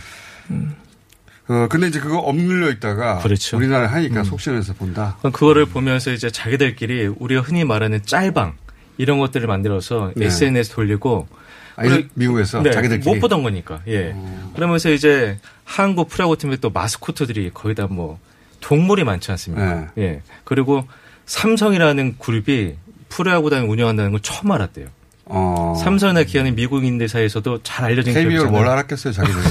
어, 1.49 1.67
근데 1.69 1.87
이제 1.87 1.99
그거 1.99 2.19
억눌려 2.19 2.69
있다가 2.71 3.19
그렇죠. 3.19 3.57
우리나라 3.57 3.87
하니까 3.87 4.21
음. 4.21 4.23
속 4.23 4.39
시원해서 4.39 4.73
본다. 4.73 5.17
그거를 5.21 5.65
보면서 5.65 6.11
이제 6.11 6.29
자기들끼리 6.29 7.07
우리가 7.19 7.41
흔히 7.41 7.65
말하는 7.65 8.01
짤방 8.05 8.53
이런 8.97 9.19
것들을 9.19 9.45
만들어서 9.47 10.13
네. 10.15 10.27
SNS 10.27 10.71
돌리고 10.73 11.27
아, 11.75 11.83
일- 11.85 12.07
미국에서 12.13 12.61
네, 12.61 12.71
자기들끼리? 12.71 13.13
못 13.13 13.19
보던 13.19 13.43
거니까. 13.43 13.81
예. 13.87 14.15
그러면서 14.55 14.89
이제 14.91 15.37
한국 15.65 16.07
프로야구 16.07 16.37
팀의 16.37 16.59
또 16.61 16.69
마스코트들이 16.69 17.51
거의 17.53 17.75
다 17.75 17.87
뭐 17.87 18.19
동물이 18.61 19.03
많지 19.03 19.29
않습니까? 19.31 19.91
네. 19.95 20.03
예. 20.03 20.21
그리고 20.45 20.87
삼성이라는 21.25 22.15
그룹이 22.19 22.75
프로야구단을 23.09 23.67
운영한다는 23.67 24.11
걸 24.11 24.19
처음 24.21 24.51
알았대요. 24.51 24.87
어. 25.25 25.73
삼성이나 25.81 26.23
기아는 26.23 26.55
미국인들 26.55 27.07
사이에서도 27.07 27.63
잘 27.63 27.85
알려진 27.85 28.13
KBO를 28.13 28.29
기업이잖아요. 28.29 28.51
뭘 28.51 28.67
알았겠어요, 28.67 29.13
자기들. 29.13 29.41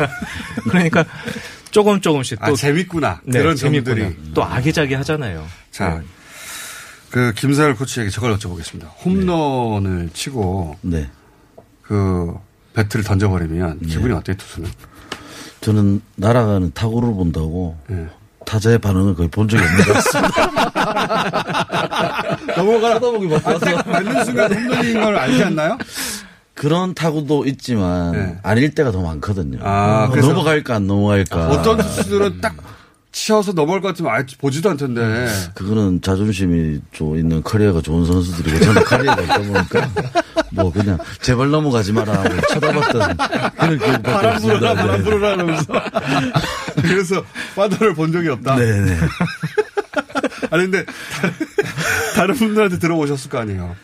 그러니까 0.68 1.04
조금 1.70 2.00
조금씩 2.00 2.38
또 2.44 2.52
아, 2.52 2.54
재밌구나. 2.54 3.20
네, 3.24 3.38
그런 3.38 3.56
재밌구나. 3.56 3.96
점들이. 3.96 4.32
또 4.34 4.44
아기자기 4.44 4.94
하잖아요. 4.94 5.46
자, 5.70 6.02
그 7.10 7.32
김사열 7.36 7.76
코치에게 7.76 8.10
저걸 8.10 8.36
여쭤보겠습니다. 8.36 8.86
홈런을 9.04 10.10
치고 10.12 10.76
네. 10.82 11.08
그 11.82 12.34
배트를 12.74 13.04
던져버리면 13.04 13.78
네. 13.80 13.88
기분이 13.88 14.12
어때요, 14.14 14.36
투수는? 14.36 14.70
저는 15.60 16.00
날아가는 16.16 16.72
타구를 16.74 17.14
본다고 17.14 17.78
네. 17.86 18.06
타자의 18.44 18.78
반응을 18.78 19.14
거의 19.14 19.28
본 19.28 19.46
적이 19.46 19.62
없는 19.62 19.84
것 19.84 19.92
같습니다. 19.94 20.71
넘어가다 22.56 23.00
보기 23.00 23.28
바빠서. 23.28 23.82
맞는 23.86 24.24
순간 24.24 24.52
홈런인 24.52 25.00
걸 25.02 25.16
알지 25.16 25.44
않나요? 25.44 25.78
그런 26.54 26.94
타구도 26.94 27.46
있지만 27.46 28.38
아닐 28.42 28.74
때가 28.74 28.92
더 28.92 29.00
많거든요. 29.02 29.58
네. 29.58 29.64
아, 29.64 30.08
그래서- 30.10 30.28
넘어갈까 30.28 30.76
안 30.76 30.86
넘어갈까. 30.86 31.48
어떤 31.48 31.78
투수들은 31.78 32.40
딱 32.40 32.54
쳐서 33.10 33.52
넘어갈 33.52 33.80
것 33.82 33.88
같으면 33.88 34.10
아예 34.12 34.24
보지도 34.38 34.70
않던데. 34.70 35.28
그거는 35.54 36.00
자존심이 36.00 36.80
좀 36.92 37.16
있는 37.18 37.42
커리어가 37.42 37.82
좋은 37.82 38.04
선수들이고 38.06 38.60
저는 38.64 38.84
커리어가 38.84 39.20
없다 39.22 39.38
보니까 39.38 39.90
뭐 40.52 40.72
그냥 40.72 40.98
제발 41.20 41.50
넘어가지 41.50 41.92
마라 41.92 42.12
하고 42.14 42.28
쳐다봤던 42.48 43.16
그런 43.58 43.78
기억밖에 43.78 44.02
바람 44.02 44.40
불어라. 44.40 44.74
바람 44.74 44.96
네. 44.98 45.02
불어라 45.04 45.38
하면서. 45.38 45.64
그래서 46.80 47.22
빠던을 47.54 47.94
본 47.94 48.12
적이 48.12 48.28
없다. 48.30 48.56
네네. 48.56 48.96
아니, 50.50 50.64
근데 50.70 50.84
다른, 52.14 52.34
분들한테 52.34 52.78
들어보셨을 52.78 53.30
거 53.30 53.38
아니에요. 53.38 53.74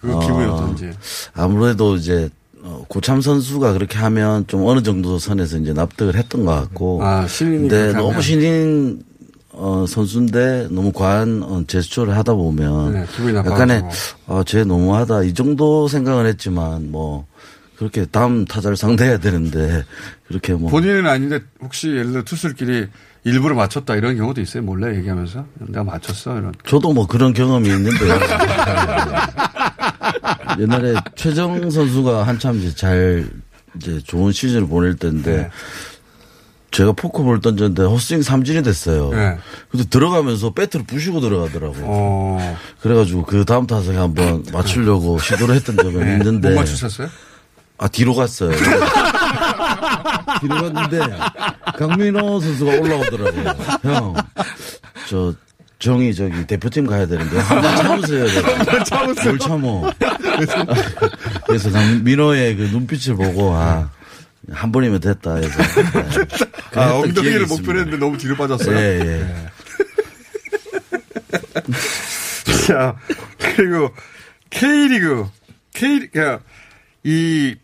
그 0.00 0.08
기분이 0.20 0.44
어, 0.46 0.54
어떤지. 0.54 0.90
아무래도 1.34 1.96
이제 1.96 2.30
어, 2.62 2.84
고참 2.88 3.20
선수가 3.20 3.72
그렇게 3.74 3.98
하면 3.98 4.46
좀 4.46 4.66
어느 4.66 4.82
정도 4.82 5.18
선에서 5.18 5.58
이제 5.58 5.72
납득을 5.72 6.14
했던 6.16 6.44
것 6.44 6.52
같고. 6.52 7.04
아, 7.04 7.26
신인이 7.26 7.68
근데 7.68 7.92
너무. 7.92 8.20
신인 8.22 9.02
어, 9.52 9.84
선수인데 9.86 10.68
너무 10.70 10.92
과한 10.92 11.42
어, 11.42 11.62
제스처를 11.66 12.16
하다 12.16 12.34
보면 12.34 12.92
네, 12.94 13.06
기분이 13.14 13.36
약간의. 13.36 13.82
어, 14.26 14.42
쟤 14.44 14.64
너무하다 14.64 15.24
이 15.24 15.34
정도 15.34 15.88
생각은 15.88 16.24
했지만 16.26 16.90
뭐 16.90 17.26
그렇게 17.76 18.06
다음 18.06 18.44
타자를 18.44 18.76
상대해야 18.76 19.18
되는데 19.18 19.84
그렇게 20.28 20.54
뭐 20.54 20.70
본인은 20.70 21.06
아닌데 21.06 21.40
혹시 21.60 21.88
예를 21.88 22.12
들어 22.12 22.22
투수들끼리 22.24 22.86
일부러 23.24 23.54
맞췄다 23.54 23.96
이런 23.96 24.16
경우도 24.16 24.40
있어요. 24.40 24.62
몰래 24.62 24.96
얘기하면서 24.96 25.44
내가 25.68 25.84
맞췄어 25.84 26.38
이런. 26.38 26.54
저도 26.66 26.92
뭐 26.92 27.06
그런 27.06 27.32
경험이 27.34 27.68
있는데요. 27.68 28.14
옛날에 30.58 30.94
최정 31.14 31.70
선수가 31.70 32.26
한참 32.26 32.58
이제 32.58 32.74
잘 32.74 33.28
이제 33.76 34.00
좋은 34.04 34.32
시즌을 34.32 34.66
보낼 34.66 34.96
때인데 34.96 35.36
네. 35.36 35.50
제가 36.70 36.92
포크볼 36.92 37.40
던졌는데 37.40 37.82
헛스윙 37.82 38.22
삼진이 38.22 38.62
됐어요. 38.62 39.10
네. 39.10 39.36
그래서 39.70 39.88
들어가면서 39.88 40.50
배트를 40.50 40.86
부시고 40.86 41.20
들어가더라고요. 41.20 41.84
어. 41.84 42.56
그래가지고 42.80 43.24
그 43.24 43.44
다음 43.44 43.66
타석에 43.66 43.96
한번 43.98 44.44
맞추려고 44.52 45.18
시도를 45.18 45.56
했던 45.56 45.76
적은 45.76 46.00
네. 46.04 46.12
있는데 46.12 46.50
못 46.50 46.56
맞추셨어요? 46.56 47.08
아 47.78 47.88
뒤로 47.88 48.14
갔어요. 48.14 48.52
뒤로 50.40 50.72
갔는데 50.72 50.98
강민호 51.78 52.40
선수가 52.40 52.72
올라오더라고요. 52.80 53.54
형, 53.82 54.14
저 55.08 55.34
정이 55.78 56.14
저기 56.14 56.46
대표팀 56.46 56.86
가야 56.86 57.06
되는데 57.06 57.38
한번 57.38 57.76
참으세요. 57.76 58.24
한번 58.44 58.84
참으세요. 58.84 59.24
뭘 59.24 59.38
참어. 59.38 59.92
그래서 61.46 61.70
강 61.70 62.04
민호의 62.04 62.56
그 62.56 62.62
눈빛을 62.64 63.16
보고 63.16 63.54
아. 63.54 63.90
한 64.52 64.72
번이면 64.72 65.00
됐다 65.00 65.36
해서. 65.36 65.62
네. 65.62 66.80
아, 66.80 66.94
엉덩이를 66.94 67.46
목표로. 67.46 67.78
했는데 67.80 67.98
너무 67.98 68.16
뒤로 68.18 68.36
빠졌어요. 68.36 68.76
예, 68.76 69.00
예. 69.00 69.26
자, 72.66 72.96
그리고 73.38 73.90
K리그, 74.50 75.26
K, 75.72 76.08
그러니까 76.10 76.42
이 77.04 77.54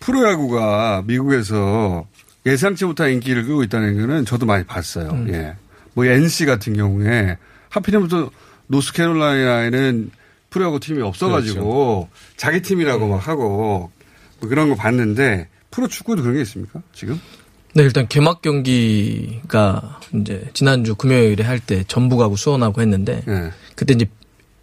프로야구가 0.00 1.02
미국에서 1.06 2.06
예상치 2.46 2.84
못한 2.84 3.10
인기를 3.12 3.44
끌고 3.44 3.62
있다는 3.64 4.00
거는 4.00 4.24
저도 4.24 4.46
많이 4.46 4.64
봤어요. 4.64 5.10
음. 5.10 5.28
예. 5.32 5.54
뭐 5.94 6.04
NC 6.06 6.46
같은 6.46 6.74
경우에 6.76 7.36
하필이면 7.70 8.08
또 8.08 8.30
노스캐롤라이나에는 8.68 10.10
프로야구 10.50 10.80
팀이 10.80 11.02
없어가지고 11.02 12.08
자기 12.36 12.62
팀이라고 12.62 13.08
막 13.08 13.26
하고 13.28 13.90
뭐 14.40 14.48
그런 14.48 14.68
거 14.68 14.76
봤는데 14.76 15.48
프로 15.70 15.88
축구도 15.88 16.22
그런 16.22 16.36
게 16.36 16.42
있습니까? 16.42 16.80
지금? 16.94 17.20
네, 17.74 17.82
일단 17.82 18.08
개막 18.08 18.40
경기가 18.40 20.00
이제 20.14 20.48
지난주 20.54 20.94
금요일에 20.94 21.44
할 21.44 21.60
때 21.60 21.84
전북하고 21.86 22.36
수원하고 22.36 22.80
했는데 22.80 23.22
네. 23.26 23.50
그때 23.74 23.92
이제 23.94 24.06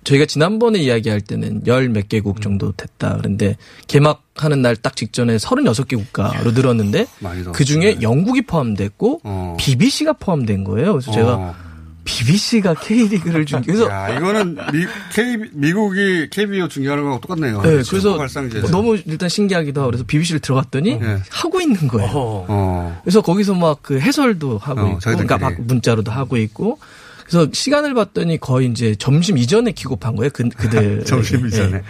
저희가 0.06 0.26
지난번에 0.26 0.80
이야기할 0.80 1.20
때는 1.22 1.64
열 1.68 1.90
몇 1.90 2.08
개국 2.10 2.42
정도 2.42 2.72
됐다. 2.72 3.18
그런데 3.18 3.58
개막하는 3.88 4.62
날 4.62 4.76
딱 4.78 4.96
직전에 4.96 5.36
36개 5.38 5.98
국가로 5.98 6.52
늘었는데 6.52 7.06
더. 7.44 7.52
그 7.52 7.66
중에 7.66 7.98
영국이 8.02 8.44
포함됐고 8.44 9.22
BBC가 9.58 10.14
포함된 10.14 10.64
거예요. 10.64 10.94
그래서 10.94 11.12
제가 11.12 11.36
어. 11.36 11.56
BBC가 12.04 12.76
K리그를 12.76 13.46
중 13.46 13.62
그래서 13.66 13.90
야, 13.90 14.16
이거는 14.16 14.56
미, 14.72 14.86
K, 15.12 15.38
미국이 15.54 16.30
KBO 16.30 16.68
중계하는 16.68 17.04
거하고 17.04 17.20
똑같네요. 17.22 17.62
네, 17.64 17.82
그래서 17.90 18.16
발상지에서. 18.16 18.68
너무 18.68 18.96
일단 19.06 19.28
신기하기도 19.28 19.82
하고 19.82 19.90
그래서 19.90 20.04
BBC를 20.06 20.40
들어갔더니 20.40 21.00
네. 21.00 21.18
하고 21.32 21.60
있는 21.62 21.88
거예요. 21.88 22.12
어. 22.14 23.00
그래서 23.04 23.22
거기서 23.22 23.56
막 23.56 23.80
그 23.82 24.00
해설도 24.00 24.60
하고 24.60 24.82
어, 24.82 24.88
있고. 24.90 25.00
그러니까 25.00 25.38
막 25.40 25.54
문자로도 25.60 26.12
하고 26.12 26.38
있고. 26.38 26.78
그래서 27.26 27.50
시간을 27.52 27.96
봤더니 27.96 28.38
거의 28.38 28.70
이제 28.70 28.94
점심 28.96 29.38
이전에 29.38 29.72
기급한 29.72 30.16
거예요. 30.16 30.30
그, 30.32 30.48
그들. 30.48 31.04
점심 31.06 31.48
이전에. 31.48 31.82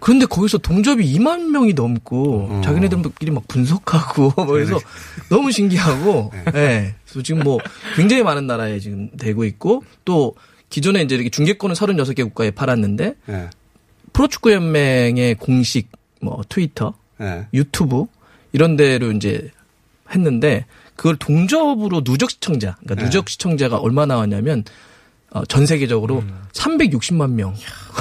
그런데 0.00 0.26
거기서 0.26 0.58
동접이 0.58 1.04
2만 1.14 1.50
명이 1.50 1.72
넘고 1.74 2.48
어. 2.50 2.60
자기네들끼리 2.64 3.30
막 3.30 3.46
분석하고 3.46 4.32
뭐 4.36 4.46
그래서 4.46 4.78
너무 5.30 5.52
신기하고 5.52 6.32
예. 6.54 6.94
그래서 7.04 7.22
지금 7.22 7.42
뭐 7.44 7.58
굉장히 7.94 8.24
많은 8.24 8.48
나라에 8.48 8.80
지금 8.80 9.08
되고 9.16 9.44
있고 9.44 9.84
또 10.04 10.34
기존에 10.68 11.02
이제 11.02 11.14
이렇게 11.14 11.30
중계권을 11.30 11.76
36개 11.76 12.24
국가에 12.24 12.50
팔았는데 12.50 13.14
네. 13.24 13.50
프로축구 14.12 14.50
연맹의 14.52 15.36
공식 15.36 15.92
뭐 16.20 16.42
트위터, 16.48 16.94
네. 17.18 17.46
유튜브 17.54 18.06
이런 18.52 18.76
데로 18.76 19.12
이제 19.12 19.50
했는데 20.10 20.66
그걸 20.96 21.16
동접으로 21.16 22.02
누적 22.02 22.30
시청자, 22.30 22.76
그러니까 22.80 22.94
네. 22.96 23.04
누적 23.04 23.28
시청자가 23.28 23.76
얼마 23.78 24.06
나왔냐면 24.06 24.64
어, 25.30 25.44
전 25.44 25.66
세계적으로 25.66 26.20
음. 26.20 26.40
360만 26.52 27.30
명. 27.32 27.54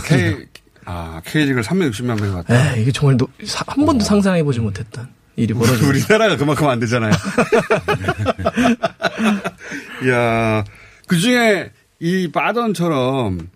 K, 0.05 0.45
아, 0.85 1.21
K리그를 1.25 1.63
360만 1.63 2.19
명이 2.21 2.33
왔다. 2.35 2.75
에 2.75 2.81
이게 2.81 2.91
정말 2.91 3.17
노- 3.17 3.27
사- 3.45 3.63
한 3.67 3.85
번도 3.85 4.05
상상해 4.05 4.43
보지 4.43 4.59
못했던 4.59 5.09
일이 5.35 5.53
벌어지고 5.53 5.87
우리나라가 5.89 6.37
그만큼 6.37 6.67
안 6.69 6.79
되잖아요. 6.79 7.11
이야, 10.05 10.63
그 11.07 11.17
중에 11.17 11.71
이 11.99 12.31
빠던처럼 12.31 13.49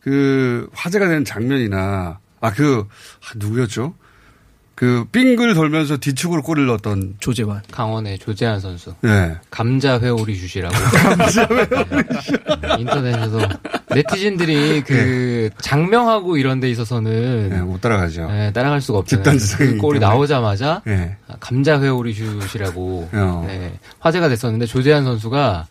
그 0.00 0.68
화제가 0.72 1.08
된 1.08 1.24
장면이나, 1.24 2.18
아, 2.40 2.52
그, 2.52 2.86
아, 3.20 3.32
누구였죠? 3.36 3.94
그 4.80 5.04
빙글 5.12 5.52
돌면서 5.52 5.98
뒤축으로 5.98 6.40
골을 6.40 6.64
넣었던 6.64 7.16
조재환. 7.20 7.60
강원의 7.70 8.18
조재한 8.18 8.60
선수. 8.60 8.94
네. 9.02 9.36
감자 9.50 10.00
회오리 10.00 10.34
슛이라고. 10.34 10.74
네, 12.62 12.68
인터넷에서 12.80 13.40
네티즌들이 13.94 14.82
그 14.86 15.50
장명하고 15.60 16.38
이런 16.38 16.60
데 16.60 16.70
있어서는 16.70 17.50
네, 17.50 17.60
못 17.60 17.82
따라가죠. 17.82 18.28
네, 18.30 18.54
따라갈 18.54 18.80
수가 18.80 19.00
없잖아요. 19.00 19.22
집단지성이기 19.22 19.74
그 19.74 19.80
골이 19.82 19.98
때문에. 20.00 20.14
나오자마자 20.14 20.80
네. 20.86 21.14
아, 21.28 21.34
감자 21.40 21.78
회오리 21.78 22.14
슛이라고 22.14 23.10
어. 23.12 23.44
네, 23.46 23.74
화제가 23.98 24.30
됐었는데 24.30 24.64
조재한 24.64 25.04
선수가 25.04 25.66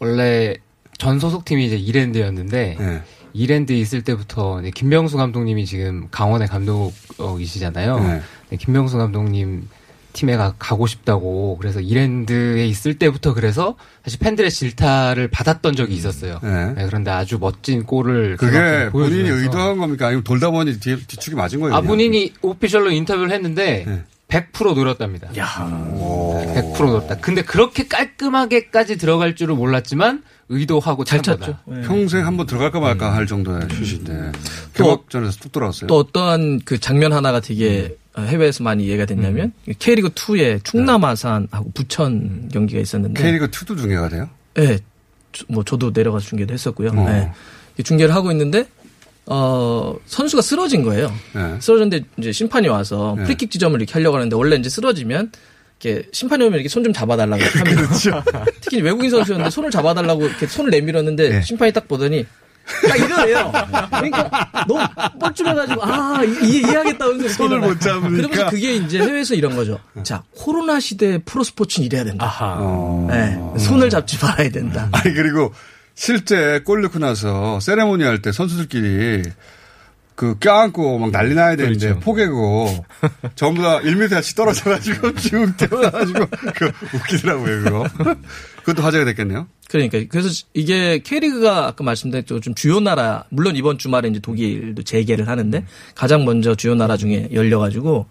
원래 0.00 0.54
전 0.98 1.18
소속팀이 1.18 1.64
이제 1.64 1.76
이랜드였는데 1.76 2.76
네. 2.78 3.02
이랜드에 3.36 3.76
있을 3.76 4.02
때부터 4.02 4.60
이제 4.60 4.70
김병수 4.70 5.16
감독님이 5.16 5.66
지금 5.66 6.08
강원의 6.10 6.48
감독이시잖아요. 6.48 8.00
네. 8.00 8.20
네, 8.50 8.56
김병수 8.56 8.96
감독님 8.98 9.68
팀에 10.14 10.36
가, 10.36 10.54
가고 10.58 10.86
싶다고 10.86 11.58
그래서 11.58 11.80
이랜드에 11.80 12.66
있을 12.66 12.98
때부터 12.98 13.34
그래서 13.34 13.76
사실 14.02 14.18
팬들의 14.18 14.50
질타를 14.50 15.28
받았던 15.28 15.76
적이 15.76 15.94
있었어요. 15.94 16.40
네. 16.42 16.72
네, 16.72 16.86
그런데 16.86 17.10
아주 17.10 17.38
멋진 17.38 17.84
골을 17.84 18.38
그게 18.38 18.88
본인이 18.90 19.28
의도한 19.28 19.76
겁니까? 19.76 20.06
아니면 20.06 20.24
돌다 20.24 20.50
보니 20.50 20.80
뒤, 20.80 20.96
뒤축이 21.06 21.36
맞은 21.36 21.60
거예요? 21.60 21.74
아 21.74 21.80
그냥? 21.80 21.88
본인이 21.88 22.32
오피셜로 22.40 22.90
인터뷰를 22.90 23.30
했는데 23.30 23.84
네. 23.86 24.04
100% 24.28 24.74
노렸답니다. 24.74 25.28
100% 25.30 26.78
노렸다. 26.78 27.16
근데 27.18 27.42
그렇게 27.42 27.86
깔끔하게까지 27.86 28.96
들어갈 28.96 29.36
줄은 29.36 29.56
몰랐지만 29.56 30.22
의도하고 30.48 31.04
잘 31.04 31.22
찼죠. 31.22 31.56
평생 31.84 32.24
한번 32.26 32.46
들어갈까 32.46 32.78
말까 32.80 33.14
할 33.14 33.26
정도의 33.26 33.62
슛인데 33.70 34.32
개막전에서 34.74 35.38
뚝 35.40 35.52
들어갔어요. 35.52 35.88
또 35.88 35.96
어떠한 35.98 36.60
그 36.64 36.78
장면 36.78 37.12
하나가 37.12 37.40
되게 37.40 37.96
어, 38.14 38.22
해외에서 38.22 38.62
많이 38.64 38.84
이해가 38.86 39.04
됐냐면 39.06 39.52
K리그 39.78 40.10
2에 40.10 40.62
충남 40.64 41.04
아산하고 41.04 41.70
부천 41.74 42.48
경기가 42.52 42.80
있었는데 42.80 43.20
K리그 43.22 43.50
2도 43.50 43.76
중계가 43.76 44.08
돼요? 44.08 44.28
네, 44.54 44.78
저- 45.32 45.44
뭐 45.48 45.64
저도 45.64 45.90
내려가서 45.92 46.26
중계도 46.26 46.54
했었고요. 46.54 46.90
어. 46.90 47.04
네. 47.10 47.32
이 47.78 47.82
중계를 47.82 48.14
하고 48.14 48.30
있는데 48.30 48.66
어 49.26 49.96
선수가 50.06 50.40
쓰러진 50.42 50.82
거예요. 50.84 51.12
네. 51.34 51.56
쓰러졌는데 51.60 52.04
이제 52.18 52.30
심판이 52.32 52.68
와서 52.68 53.14
네. 53.18 53.24
프리킥 53.24 53.50
지점을 53.50 53.78
이렇게 53.80 53.92
하려고 53.92 54.16
하는데 54.16 54.34
원래 54.36 54.56
이제 54.56 54.68
쓰러지면 54.70 55.32
이렇게 55.80 56.08
심판이 56.12 56.42
오면 56.44 56.54
이렇게 56.54 56.68
손 56.68 56.82
좀 56.84 56.92
잡아달라고 56.92 57.42
하면 57.58 57.76
그렇죠. 57.76 58.22
특히 58.60 58.80
외국인 58.80 59.10
선수였는데 59.10 59.50
손을 59.50 59.70
잡아달라고 59.70 60.26
이렇게 60.26 60.46
손을 60.46 60.70
내밀었는데 60.70 61.28
네. 61.28 61.42
심판이 61.42 61.72
딱 61.72 61.86
보더니 61.88 62.24
딱 62.88 62.96
이러래요. 62.96 63.52
그러니까 63.90 64.50
너무 64.66 64.80
뻘쭘해가지고 65.20 65.84
아 65.84 66.22
이- 66.24 66.58
이해하겠다 66.58 67.06
그래서 67.06 67.28
손을 67.34 67.60
못 67.60 67.80
잡으니까. 67.80 68.08
그러면서 68.28 68.50
그게 68.50 68.74
이제 68.76 68.98
해외에서 69.00 69.34
이런 69.34 69.54
거죠. 69.56 69.78
자 70.02 70.22
코로나 70.34 70.80
시대 70.80 71.18
프로 71.24 71.44
스포츠는 71.44 71.86
이래야 71.86 72.04
된다. 72.04 72.32
어. 72.58 73.06
네, 73.10 73.36
손을 73.58 73.90
잡지 73.90 74.16
말아야 74.24 74.50
된다. 74.50 74.88
아니 74.92 75.12
그리고 75.14 75.52
실제 75.94 76.60
골 76.64 76.82
넣고 76.82 76.98
나서 76.98 77.58
세레모니 77.60 78.02
할 78.04 78.20
때 78.22 78.32
선수들끼리 78.32 79.22
그 80.16 80.38
껴안고 80.38 80.98
막 80.98 81.10
난리 81.12 81.34
나야 81.34 81.56
되는데 81.56 81.88
그렇죠. 81.88 82.00
포개고 82.00 82.84
전부 83.36 83.62
다 83.62 83.80
1m씩 83.80 84.34
떨어져가지고 84.34 85.14
쭉 85.16 85.54
태어나가지고 85.58 86.26
그 86.54 86.72
웃기더라고요 86.94 87.62
그거. 87.62 87.86
그것도 88.64 88.82
화제가 88.82 89.04
됐겠네요. 89.04 89.46
그러니까 89.68 89.98
그래서 90.08 90.28
이게 90.54 90.98
K리그가 90.98 91.66
아까 91.66 91.84
말씀드린 91.84 92.24
좀 92.24 92.54
주요 92.54 92.80
나라 92.80 93.24
물론 93.28 93.56
이번 93.56 93.78
주말에 93.78 94.08
이제 94.08 94.18
독일도 94.18 94.82
재개를 94.82 95.28
하는데 95.28 95.64
가장 95.94 96.24
먼저 96.24 96.54
주요 96.54 96.74
나라 96.74 96.96
중에 96.96 97.28
열려가지고 97.32 98.06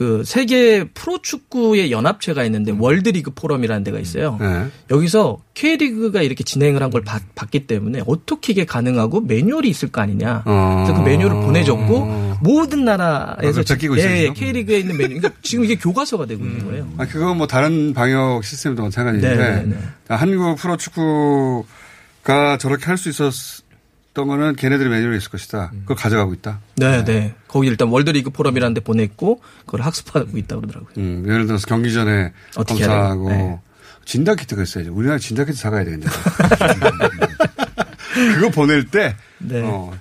그 0.00 0.22
세계 0.24 0.84
프로축구의 0.94 1.92
연합체가 1.92 2.42
있는데 2.44 2.72
월드리그 2.72 3.32
포럼이라는 3.34 3.84
데가 3.84 3.98
있어요. 3.98 4.38
네. 4.40 4.66
여기서 4.88 5.42
K리그가 5.52 6.22
이렇게 6.22 6.42
진행을 6.42 6.82
한 6.82 6.90
걸 6.90 7.04
봤기 7.34 7.66
때문에 7.66 8.00
어떻게 8.06 8.54
이게 8.54 8.64
가능하고 8.64 9.20
매뉴얼이 9.20 9.68
있을 9.68 9.92
거 9.92 10.00
아니냐. 10.00 10.42
그래서 10.44 10.94
그 10.94 11.02
매뉴얼을 11.06 11.42
보내줬고 11.42 12.38
모든 12.40 12.86
나라에서 12.86 13.60
아, 13.60 13.64
예, 13.98 14.16
예, 14.16 14.20
지금? 14.22 14.34
K리그에 14.34 14.78
있는 14.78 14.96
매뉴얼. 14.96 15.20
그러니까 15.20 15.38
지금 15.42 15.66
이게 15.66 15.76
교과서가 15.76 16.24
되고 16.24 16.42
있는 16.42 16.64
거예요. 16.64 16.88
아, 16.96 17.06
그건 17.06 17.36
뭐 17.36 17.46
다른 17.46 17.92
방역 17.92 18.42
시스템도 18.42 18.82
마찬가지인데 18.82 19.36
네, 19.36 19.56
네, 19.56 19.62
네. 19.66 19.76
한국 20.08 20.56
프로축구가 20.56 22.56
저렇게 22.58 22.86
할 22.86 22.96
수 22.96 23.10
있었던 23.10 24.28
거는 24.28 24.56
걔네들의 24.56 24.90
매뉴얼이 24.90 25.16
있을 25.16 25.30
것이다. 25.30 25.72
그걸 25.80 25.96
가져가고 25.96 26.34
있다. 26.34 26.60
네, 26.76 27.02
네. 27.04 27.34
거기 27.48 27.68
일단 27.68 27.88
월드리그 27.88 28.30
포럼이라는 28.30 28.74
데 28.74 28.80
보냈고 28.80 29.40
그걸 29.64 29.80
학습하고 29.80 30.36
있다 30.36 30.56
그러더라고요. 30.56 30.90
음, 30.98 31.24
예를 31.26 31.46
들어서 31.46 31.66
경기 31.66 31.92
전에 31.92 32.32
검사하고? 32.54 33.30
네. 33.30 33.58
진단 34.04 34.36
키트가 34.36 34.62
있어야죠. 34.62 34.92
우리나라 34.92 35.18
진단 35.18 35.46
키트 35.46 35.56
사가야 35.56 35.84
되는데. 35.84 36.08
그거 38.34 38.50
보낼 38.50 38.86
때 38.86 39.16
네. 39.38 39.62
어, 39.62 39.96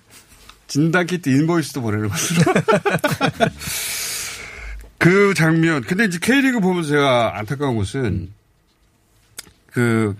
진단 0.67 1.05
키트 1.05 1.29
인보이스도 1.29 1.81
보내는 1.81 2.09
것으로. 2.09 2.51
그 4.99 5.33
장면. 5.33 5.81
근데 5.83 6.05
이제 6.05 6.19
K리그 6.21 6.59
보면서 6.59 6.89
제가 6.89 7.37
안타까운 7.37 7.77
것은 7.77 8.31
그 9.67 10.13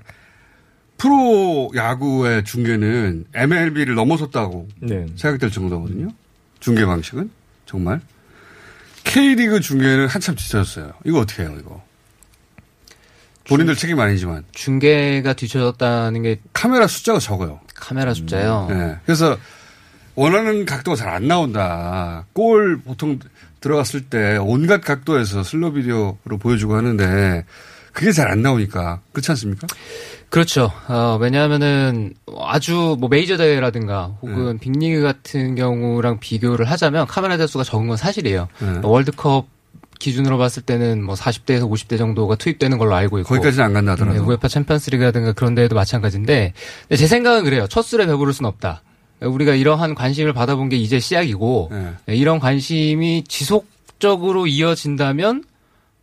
프로 1.00 1.72
야구의 1.76 2.44
중계는 2.44 3.26
MLB를 3.34 3.96
넘어섰다고 3.96 4.68
네. 4.82 5.08
생각될 5.16 5.50
정도거든요. 5.50 6.10
중계 6.60 6.86
방식은 6.86 7.32
정말. 7.66 8.02
K리그 9.06 9.62
중계는 9.62 10.08
한참 10.08 10.36
뒤쳐졌어요. 10.36 10.92
이거 11.06 11.20
어떻게 11.20 11.44
해요, 11.44 11.56
이거? 11.60 11.82
본인들 13.48 13.76
책임 13.76 14.00
아니지만. 14.00 14.44
중계가 14.52 15.34
뒤쳐졌다는 15.34 16.22
게 16.22 16.40
카메라 16.54 16.86
숫자가 16.86 17.18
적어요. 17.20 17.60
카메라 17.74 18.14
숫자요. 18.14 18.68
네. 18.70 18.98
그래서 19.06 19.38
원하는 20.16 20.66
각도가 20.66 20.96
잘 20.98 21.08
안 21.10 21.28
나온다. 21.28 22.26
골 22.34 22.78
보통 22.82 23.18
들어갔을 23.62 24.02
때 24.02 24.38
온갖 24.38 24.82
각도에서 24.82 25.44
슬로 25.44 25.72
비디오로 25.74 26.38
보여주고 26.40 26.76
하는데 26.76 27.46
그게 27.94 28.12
잘 28.12 28.30
안 28.30 28.42
나오니까 28.42 29.02
그렇지 29.12 29.32
않습니까? 29.32 29.68
그렇죠. 30.30 30.72
어, 30.88 31.18
왜냐하면은 31.20 32.14
아주 32.40 32.96
뭐 33.00 33.10
메이저 33.10 33.36
대회라든가 33.38 34.12
혹은 34.22 34.54
네. 34.54 34.58
빅리그 34.60 35.02
같은 35.02 35.56
경우랑 35.56 36.20
비교를 36.20 36.70
하자면 36.70 37.08
카메라 37.08 37.36
대수가 37.38 37.64
적은 37.64 37.88
건 37.88 37.98
사실이에요. 37.98 38.48
네. 38.60 38.80
월드컵 38.84 39.48
기준으로 39.98 40.38
봤을 40.38 40.62
때는 40.64 41.04
뭐 41.04 41.16
40대에서 41.16 41.70
50대 41.70 41.98
정도가 41.98 42.36
투입되는 42.36 42.78
걸로 42.78 42.96
알고 42.96 43.20
있고 43.20 43.30
거기까지는 43.30 43.66
안 43.66 43.74
간다 43.74 43.92
하더라도. 43.94 44.18
네, 44.20 44.26
우에파 44.26 44.48
챔피언스리그라든가 44.48 45.34
그런 45.34 45.56
데에도 45.56 45.76
마찬가지인데 45.76 46.54
제 46.96 47.08
생각은 47.08 47.44
그래요. 47.44 47.68
첫 47.68 47.82
술에 47.82 48.06
배부를 48.06 48.32
수는 48.32 48.48
없다. 48.50 48.82
우리가 49.22 49.56
이러한 49.56 49.96
관심을 49.96 50.32
받아본 50.32 50.70
게 50.70 50.78
이제 50.78 51.00
시작이고 51.00 51.72
네, 52.06 52.16
이런 52.16 52.40
관심이 52.40 53.26
지속적으로 53.28 54.48
이어진다면 54.48 55.44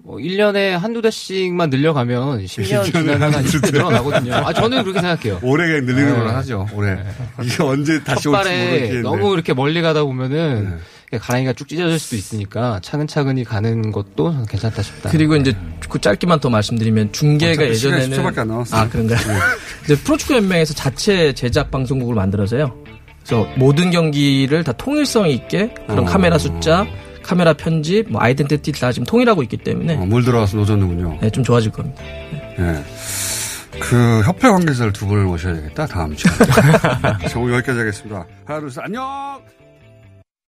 뭐 0.06 0.18
1년에 0.18 0.70
한두 0.70 1.02
대씩만 1.02 1.68
늘려가면 1.68 2.44
10년 2.44 2.84
1년에 2.84 2.84
지나면 2.84 3.22
한 3.22 3.34
한두 3.34 3.58
20대 3.58 3.62
대. 3.64 3.70
늘어나거든요. 3.72 4.34
아, 4.34 4.52
저는 4.52 4.84
그렇게 4.84 5.00
생각해요. 5.00 5.40
올해 5.42 5.66
그냥 5.66 5.84
늘리는 5.86 6.12
네. 6.12 6.16
걸로 6.16 6.30
하죠. 6.30 6.68
올해. 6.74 6.96
이게 7.42 7.62
언제 7.64 8.00
다시 8.04 8.28
올지 8.28 8.38
모르겠는데. 8.48 9.00
너무 9.02 9.34
이렇게 9.34 9.52
멀리 9.52 9.82
가다 9.82 10.04
보면은 10.04 10.78
가랑이가 11.20 11.54
쭉 11.54 11.66
찢어질 11.66 11.98
수도 11.98 12.14
있으니까 12.14 12.78
차근차근히 12.84 13.42
가는 13.42 13.90
것도 13.90 14.44
괜찮다 14.48 14.80
싶다. 14.82 15.10
그리고 15.10 15.34
이제 15.34 15.52
그 15.88 16.00
짧게만 16.00 16.38
더 16.38 16.50
말씀드리면 16.50 17.10
중계가 17.10 17.64
예전에는 17.66 18.16
10초밖에 18.16 18.38
안 18.38 18.48
남았어요. 18.48 18.80
아 18.80 18.88
그런가요? 18.88 19.18
이제 19.86 19.96
프로축구 19.96 20.34
연맹에서 20.34 20.72
자체 20.74 21.32
제작 21.32 21.72
방송국을 21.72 22.14
만들어서요. 22.14 22.72
그래서 23.24 23.48
모든 23.56 23.90
경기를 23.90 24.62
다 24.62 24.70
통일성 24.70 25.28
있게 25.28 25.74
그런 25.88 26.00
어. 26.00 26.04
카메라 26.04 26.38
숫자, 26.38 26.86
카메라 27.26 27.52
편집, 27.52 28.10
뭐 28.10 28.20
아이덴티티 28.22 28.72
다 28.72 28.92
지금 28.92 29.04
통일하고 29.06 29.42
있기 29.42 29.56
때문에 29.58 29.96
물 29.96 30.24
들어가서 30.24 30.56
노졌는군요. 30.56 31.18
네, 31.20 31.30
좀 31.30 31.42
좋아질 31.44 31.72
겁니다. 31.72 32.02
예. 32.58 32.82
그 33.78 34.22
협회 34.24 34.48
관계자를 34.48 34.92
두 34.92 35.06
분을 35.06 35.24
모셔야 35.24 35.54
되겠다 35.54 35.86
다음 35.86 36.14
주에. 36.16 36.30
자, 37.28 37.38
오늘 37.38 37.54
여기까지 37.56 37.78
하겠습니다. 37.80 38.24
하나 38.46 38.60
둘 38.60 38.70
셋 38.70 38.84
안녕. 38.84 39.40